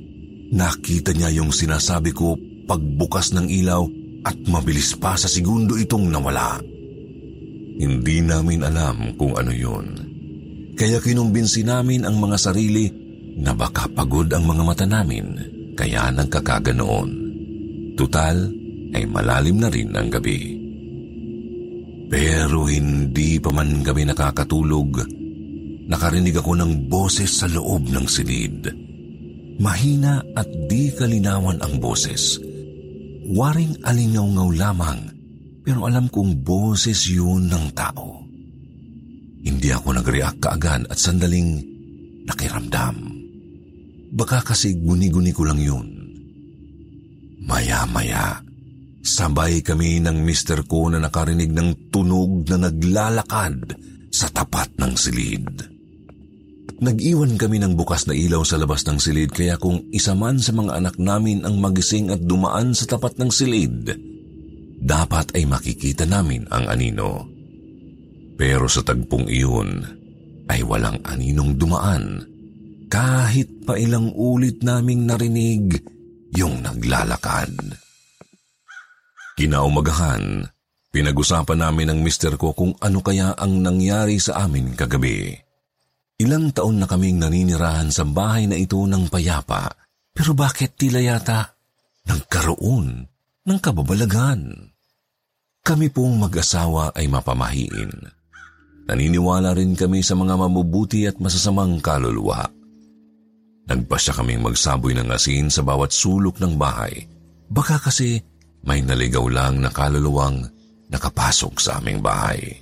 nakita 0.52 1.16
niya 1.16 1.32
yung 1.32 1.48
sinasabi 1.48 2.12
ko 2.12 2.36
pagbukas 2.68 3.32
ng 3.32 3.48
ilaw 3.48 3.88
at 4.28 4.36
mabilis 4.52 4.92
pa 5.00 5.16
sa 5.16 5.32
segundo 5.32 5.80
itong 5.80 6.12
nawala. 6.12 6.60
Hindi 7.80 8.20
namin 8.20 8.68
alam 8.68 9.16
kung 9.16 9.32
ano 9.32 9.48
yun. 9.48 9.96
Kaya 10.76 11.00
kinumbinsi 11.00 11.64
namin 11.64 12.04
ang 12.04 12.20
mga 12.20 12.36
sarili 12.36 13.01
na 13.38 13.56
baka 13.56 13.88
pagod 13.92 14.28
ang 14.32 14.44
mga 14.44 14.62
mata 14.66 14.86
namin 14.88 15.26
kaya 15.78 16.12
nagkakaganoon. 16.12 17.10
Tutal 17.96 18.36
ay 18.92 19.04
malalim 19.08 19.56
na 19.60 19.68
rin 19.72 19.92
ang 19.96 20.08
gabi. 20.12 20.60
Pero 22.12 22.68
hindi 22.68 23.40
pa 23.40 23.48
man 23.52 23.80
kami 23.80 24.04
nakakatulog 24.04 25.22
nakarinig 25.92 26.38
ako 26.38 26.56
ng 26.56 26.72
boses 26.88 27.42
sa 27.42 27.46
loob 27.50 27.92
ng 27.92 28.06
silid. 28.08 28.70
Mahina 29.60 30.24
at 30.32 30.48
di 30.66 30.88
kalinawan 30.94 31.60
ang 31.60 31.76
boses. 31.76 32.40
Waring 33.28 33.84
alingaw-ngaw 33.84 34.48
lamang, 34.56 35.00
pero 35.62 35.86
alam 35.86 36.08
kong 36.08 36.40
boses 36.42 37.06
yun 37.12 37.46
ng 37.46 37.70
tao. 37.76 38.24
Hindi 39.42 39.68
ako 39.68 40.00
nag-react 40.00 40.40
kaagad 40.40 40.82
at 40.88 40.98
sandaling 40.98 41.60
nakiramdam. 42.24 43.11
Baka 44.12 44.44
kasi 44.44 44.76
guni-guni 44.76 45.32
ko 45.32 45.48
lang 45.48 45.56
yun. 45.56 45.88
Maya-maya, 47.48 48.44
sabay 49.00 49.64
kami 49.64 50.04
ng 50.04 50.20
mister 50.20 50.60
ko 50.68 50.92
na 50.92 51.00
nakarinig 51.00 51.48
ng 51.48 51.88
tunog 51.88 52.44
na 52.52 52.68
naglalakad 52.68 53.72
sa 54.12 54.28
tapat 54.28 54.68
ng 54.76 54.92
silid. 55.00 55.48
Nag-iwan 56.82 57.40
kami 57.40 57.62
ng 57.62 57.72
bukas 57.72 58.04
na 58.04 58.12
ilaw 58.12 58.44
sa 58.44 58.60
labas 58.60 58.84
ng 58.84 59.00
silid 59.00 59.32
kaya 59.32 59.56
kung 59.56 59.88
isa 59.94 60.12
man 60.12 60.36
sa 60.42 60.52
mga 60.52 60.82
anak 60.82 61.00
namin 61.00 61.46
ang 61.48 61.56
magising 61.56 62.12
at 62.12 62.20
dumaan 62.20 62.76
sa 62.76 62.84
tapat 62.84 63.16
ng 63.16 63.30
silid, 63.32 63.96
dapat 64.82 65.32
ay 65.38 65.48
makikita 65.48 66.04
namin 66.04 66.44
ang 66.52 66.68
anino. 66.68 67.30
Pero 68.36 68.66
sa 68.66 68.84
tagpong 68.84 69.30
iyon 69.30 69.70
ay 70.50 70.66
walang 70.66 70.98
aninong 71.06 71.54
dumaan 71.54 72.31
kahit 72.92 73.64
pa 73.64 73.80
ilang 73.80 74.12
ulit 74.12 74.60
naming 74.60 75.08
narinig 75.08 75.80
yung 76.36 76.60
naglalakad. 76.60 77.48
Kinaumagahan, 79.32 80.44
pinag-usapan 80.92 81.56
namin 81.64 81.88
ng 81.88 82.00
mister 82.04 82.36
ko 82.36 82.52
kung 82.52 82.76
ano 82.84 83.00
kaya 83.00 83.32
ang 83.32 83.64
nangyari 83.64 84.20
sa 84.20 84.44
amin 84.44 84.76
kagabi. 84.76 85.32
Ilang 86.20 86.52
taon 86.52 86.84
na 86.84 86.86
kaming 86.86 87.16
naninirahan 87.16 87.88
sa 87.88 88.04
bahay 88.04 88.44
na 88.44 88.60
ito 88.60 88.76
ng 88.84 89.08
payapa, 89.08 89.72
pero 90.12 90.36
bakit 90.36 90.76
tila 90.76 91.00
yata 91.00 91.56
nagkaroon 92.04 93.08
ng 93.48 93.58
kababalagan? 93.64 94.68
Kami 95.64 95.88
pong 95.88 96.28
mag-asawa 96.28 96.92
ay 96.92 97.08
mapamahiin. 97.08 97.92
Naniniwala 98.84 99.56
rin 99.56 99.72
kami 99.72 100.04
sa 100.04 100.12
mga 100.12 100.36
mabubuti 100.36 101.08
at 101.08 101.16
masasamang 101.16 101.80
kaluluwa. 101.80 102.61
Nagpasya 103.72 104.12
kaming 104.20 104.44
magsaboy 104.44 104.92
ng 104.92 105.08
asin 105.08 105.48
sa 105.48 105.64
bawat 105.64 105.96
sulok 105.96 106.36
ng 106.44 106.60
bahay. 106.60 107.08
Baka 107.48 107.80
kasi 107.80 108.20
may 108.68 108.84
naligaw 108.84 109.24
lang 109.32 109.64
na 109.64 109.72
kaluluwang 109.72 110.44
nakapasok 110.92 111.56
sa 111.56 111.80
aming 111.80 112.04
bahay. 112.04 112.52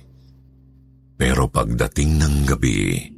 Pero 1.19 1.51
pagdating 1.51 2.15
ng 2.15 2.35
gabi, 2.47 3.11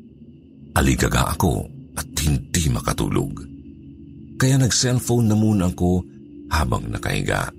Aligaga 0.74 1.30
ako 1.30 1.70
at 1.94 2.08
hindi 2.26 2.66
makatulog. 2.74 3.46
Kaya 4.42 4.58
nag-cellphone 4.58 5.30
na 5.30 5.38
muna 5.38 5.70
ako 5.70 6.02
habang 6.50 6.90
nakahiga. 6.90 7.54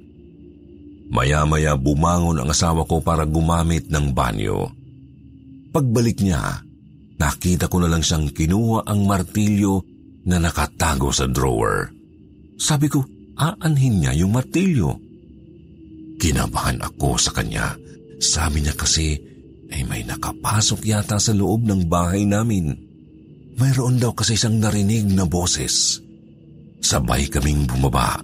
Maya-maya 1.15 1.79
bumangon 1.79 2.43
ang 2.43 2.51
asawa 2.51 2.83
ko 2.83 2.99
para 2.99 3.23
gumamit 3.23 3.87
ng 3.87 4.11
banyo. 4.11 4.67
Pagbalik 5.71 6.19
niya, 6.27 6.59
nakita 7.23 7.71
ko 7.71 7.79
na 7.79 7.87
lang 7.87 8.03
siyang 8.03 8.27
kinuha 8.35 8.83
ang 8.83 9.07
martilyo 9.07 9.94
na 10.25 10.41
nakatago 10.41 11.13
sa 11.13 11.29
drawer. 11.29 11.93
Sabi 12.57 12.89
ko, 12.89 13.05
aanhin 13.37 14.01
niya 14.01 14.13
yung 14.17 14.33
martilyo. 14.33 14.97
Kinabahan 16.17 16.81
ako 16.81 17.19
sa 17.19 17.35
kanya. 17.35 17.77
Sabi 18.23 18.65
niya 18.65 18.73
kasi 18.79 19.19
ay 19.75 19.83
may 19.85 20.07
nakapasok 20.07 20.81
yata 20.87 21.19
sa 21.19 21.35
loob 21.35 21.67
ng 21.67 21.91
bahay 21.91 22.25
namin. 22.25 22.73
mayroon 23.55 24.03
daw 24.03 24.11
kasi 24.11 24.35
isang 24.35 24.59
narinig 24.59 25.07
na 25.15 25.23
boses. 25.27 26.03
Sabay 26.83 27.31
kaming 27.31 27.71
bumaba, 27.71 28.19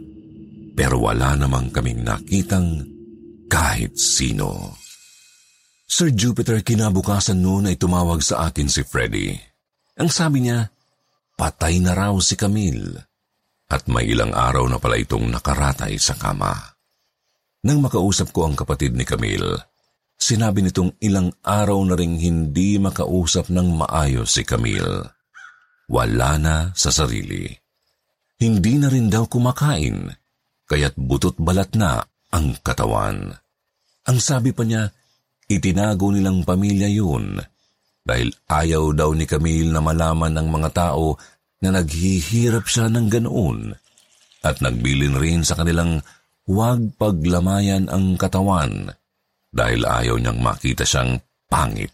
pero 0.74 0.98
wala 0.98 1.38
namang 1.38 1.70
kaming 1.70 2.02
nakitang 2.02 2.82
kahit 3.46 3.94
sino. 3.94 4.74
Sir 5.90 6.14
Jupiter, 6.14 6.62
kinabukasan 6.62 7.42
noon 7.42 7.70
ay 7.70 7.78
tumawag 7.78 8.22
sa 8.22 8.50
akin 8.50 8.70
si 8.70 8.82
Freddy. 8.86 9.34
Ang 9.98 10.10
sabi 10.10 10.46
niya, 10.46 10.70
patay 11.40 11.80
na 11.80 11.96
raw 11.96 12.12
si 12.20 12.36
Camille 12.36 13.00
at 13.72 13.88
may 13.88 14.12
ilang 14.12 14.36
araw 14.36 14.68
na 14.68 14.76
pala 14.76 15.00
itong 15.00 15.24
nakaratay 15.32 15.96
sa 15.96 16.12
kama. 16.12 16.52
Nang 17.64 17.80
makausap 17.80 18.28
ko 18.28 18.44
ang 18.44 18.52
kapatid 18.52 18.92
ni 18.92 19.08
Camille, 19.08 19.56
sinabi 20.20 20.60
nitong 20.60 21.00
ilang 21.00 21.32
araw 21.40 21.80
na 21.88 21.96
ring 21.96 22.20
hindi 22.20 22.76
makausap 22.76 23.48
ng 23.48 23.72
maayos 23.72 24.36
si 24.36 24.44
Camille. 24.44 25.08
Wala 25.88 26.36
na 26.36 26.56
sa 26.76 26.92
sarili. 26.92 27.48
Hindi 28.36 28.76
na 28.76 28.92
rin 28.92 29.08
daw 29.08 29.24
kumakain, 29.24 30.12
kaya't 30.68 31.00
butot 31.00 31.40
balat 31.40 31.72
na 31.72 32.04
ang 32.36 32.52
katawan. 32.60 33.32
Ang 34.04 34.18
sabi 34.20 34.52
pa 34.52 34.68
niya, 34.68 34.92
itinago 35.48 36.12
nilang 36.12 36.44
pamilya 36.44 36.88
yun 36.92 37.40
dahil 38.04 38.32
ayaw 38.48 38.96
daw 38.96 39.10
ni 39.12 39.28
Camille 39.28 39.70
na 39.70 39.84
malaman 39.84 40.32
ng 40.34 40.48
mga 40.48 40.70
tao 40.72 41.14
na 41.60 41.68
naghihirap 41.76 42.64
siya 42.64 42.88
ng 42.88 43.06
ganoon 43.12 43.76
at 44.40 44.56
nagbilin 44.64 45.20
rin 45.20 45.44
sa 45.44 45.56
kanilang 45.60 46.00
huwag 46.48 46.96
paglamayan 46.96 47.86
ang 47.92 48.16
katawan 48.16 48.88
dahil 49.52 49.84
ayaw 49.84 50.16
niyang 50.16 50.40
makita 50.40 50.86
siyang 50.86 51.20
pangit. 51.50 51.92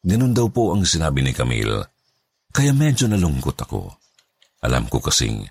Ganun 0.00 0.32
daw 0.32 0.48
po 0.48 0.72
ang 0.72 0.88
sinabi 0.88 1.20
ni 1.20 1.36
Camille, 1.36 1.84
kaya 2.48 2.72
medyo 2.72 3.04
nalungkot 3.04 3.58
ako. 3.68 3.92
Alam 4.64 4.88
ko 4.88 5.04
kasing 5.04 5.44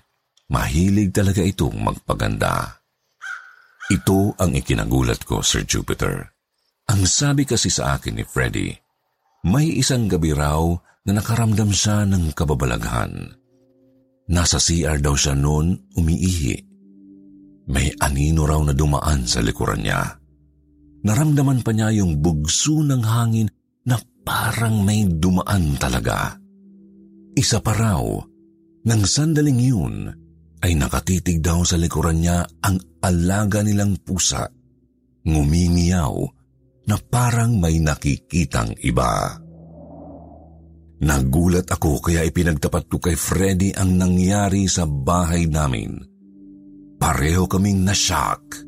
mahilig 0.50 1.14
talaga 1.14 1.38
itong 1.46 1.78
magpaganda. 1.78 2.82
Ito 3.90 4.34
ang 4.38 4.54
ikinagulat 4.54 5.22
ko, 5.26 5.42
Sir 5.42 5.66
Jupiter. 5.66 6.34
Ang 6.90 7.06
sabi 7.06 7.46
kasi 7.46 7.70
sa 7.70 7.94
akin 7.94 8.18
ni 8.18 8.24
Freddy, 8.26 8.74
may 9.46 9.80
isang 9.80 10.10
gabi 10.10 10.36
raw 10.36 10.60
na 11.08 11.12
nakaramdam 11.16 11.72
siya 11.72 12.04
ng 12.04 12.36
kababalaghan. 12.36 13.32
Nasa 14.30 14.60
CR 14.62 15.00
daw 15.02 15.16
siya 15.16 15.34
noon 15.34 15.74
umiihi. 15.96 16.54
May 17.70 17.90
anino 17.98 18.46
raw 18.46 18.60
na 18.62 18.74
dumaan 18.76 19.26
sa 19.26 19.42
likuran 19.42 19.82
niya. 19.82 20.02
Naramdaman 21.00 21.64
pa 21.64 21.72
niya 21.72 22.04
yung 22.04 22.20
bugso 22.20 22.84
ng 22.84 23.02
hangin 23.02 23.48
na 23.88 23.96
parang 24.22 24.84
may 24.84 25.08
dumaan 25.08 25.80
talaga. 25.80 26.36
Isa 27.32 27.58
pa 27.64 27.72
raw, 27.72 28.04
nang 28.84 29.02
sandaling 29.08 29.60
yun, 29.60 29.94
ay 30.60 30.76
nakatitig 30.76 31.40
daw 31.40 31.64
sa 31.64 31.80
likuran 31.80 32.20
niya 32.20 32.44
ang 32.60 32.76
alaga 33.00 33.64
nilang 33.64 33.96
pusa. 34.04 34.44
Ngumingiyaw 35.24 36.39
na 36.90 36.98
parang 36.98 37.54
may 37.54 37.78
nakikitang 37.78 38.74
iba. 38.82 39.38
Nagulat 41.00 41.70
ako 41.70 42.02
kaya 42.02 42.26
ipinagtapat 42.26 42.90
ko 42.90 42.98
kay 42.98 43.14
Freddy 43.14 43.70
ang 43.72 43.94
nangyari 43.94 44.66
sa 44.66 44.84
bahay 44.84 45.46
namin. 45.46 46.02
Pareho 46.98 47.46
kaming 47.46 47.86
na-shock. 47.86 48.66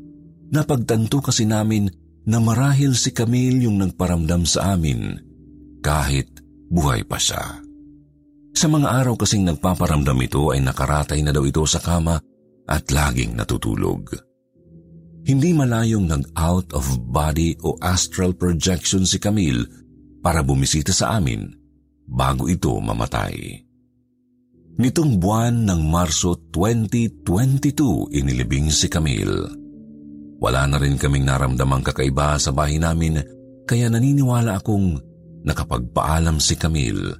Napagtanto 0.49 1.19
kasi 1.19 1.43
namin 1.43 1.91
na 2.23 2.39
marahil 2.39 2.95
si 2.95 3.11
Camille 3.11 3.67
yung 3.67 3.83
nagparamdam 3.83 4.47
sa 4.47 4.73
amin 4.73 5.19
kahit 5.83 6.39
buhay 6.71 7.03
pa 7.03 7.19
siya. 7.19 7.61
Sa 8.53 8.71
mga 8.71 9.03
araw 9.03 9.19
kasing 9.19 9.43
nagpaparamdam 9.43 10.17
ito 10.23 10.55
ay 10.55 10.63
nakaratay 10.63 11.19
na 11.21 11.35
daw 11.35 11.43
ito 11.43 11.61
sa 11.67 11.83
kama 11.83 12.17
at 12.65 12.83
laging 12.87 13.35
natutulog. 13.35 14.32
Hindi 15.23 15.55
malayong 15.55 16.05
nag-out 16.11 16.75
of 16.75 16.83
body 17.07 17.55
o 17.63 17.79
astral 17.79 18.35
projection 18.35 19.07
si 19.07 19.23
Camille 19.23 19.63
para 20.19 20.43
bumisita 20.43 20.91
sa 20.91 21.15
amin 21.15 21.47
bago 22.03 22.51
ito 22.51 22.75
mamatay. 22.75 23.63
Nitong 24.73 25.21
buwan 25.21 25.63
ng 25.63 25.81
Marso 25.87 26.35
2022 26.51 28.11
inilibing 28.19 28.67
si 28.67 28.91
Camille. 28.91 29.47
Wala 30.43 30.67
na 30.67 30.75
rin 30.75 30.99
kaming 30.99 31.23
naramdamang 31.23 31.87
kakaiba 31.87 32.35
sa 32.35 32.51
bahay 32.51 32.75
namin 32.75 33.15
kaya 33.63 33.87
naniniwala 33.87 34.59
akong 34.59 34.99
nakapagpaalam 35.47 36.35
si 36.43 36.59
Camille 36.59 37.15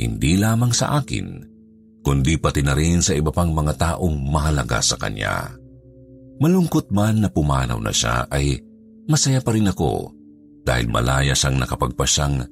hindi 0.00 0.40
lamang 0.40 0.72
sa 0.72 0.96
akin 0.98 1.52
kundi 2.00 2.40
pati 2.40 2.64
na 2.64 2.72
rin 2.72 3.04
sa 3.04 3.12
iba 3.12 3.30
pang 3.30 3.52
mga 3.52 3.78
taong 3.78 4.16
mahalaga 4.26 4.82
sa 4.82 4.96
kanya. 4.98 5.61
Malungkot 6.42 6.90
man 6.90 7.22
na 7.22 7.30
pumanaw 7.30 7.78
na 7.78 7.94
siya 7.94 8.26
ay 8.26 8.58
masaya 9.06 9.38
pa 9.38 9.54
rin 9.54 9.70
ako 9.70 10.10
dahil 10.66 10.90
malaya 10.90 11.38
siyang 11.38 11.62
nakapagpasyang 11.62 12.42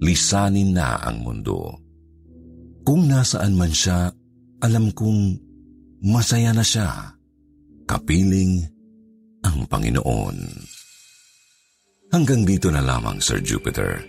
lisanin 0.00 0.72
na 0.72 0.96
ang 1.04 1.20
mundo. 1.20 1.76
Kung 2.88 3.04
nasaan 3.04 3.52
man 3.52 3.68
siya, 3.68 4.08
alam 4.64 4.88
kong 4.96 5.36
masaya 6.08 6.56
na 6.56 6.64
siya, 6.64 7.12
kapiling 7.84 8.64
ang 9.44 9.68
Panginoon. 9.68 10.36
Hanggang 12.16 12.48
dito 12.48 12.72
na 12.72 12.80
lamang, 12.80 13.20
Sir 13.20 13.44
Jupiter. 13.44 14.00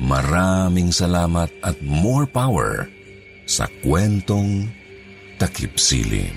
Maraming 0.00 0.92
salamat 0.92 1.48
at 1.64 1.80
more 1.80 2.28
power 2.28 2.88
sa 3.48 3.68
kwentong 3.80 4.68
takip 5.40 5.80
silim. 5.80 6.36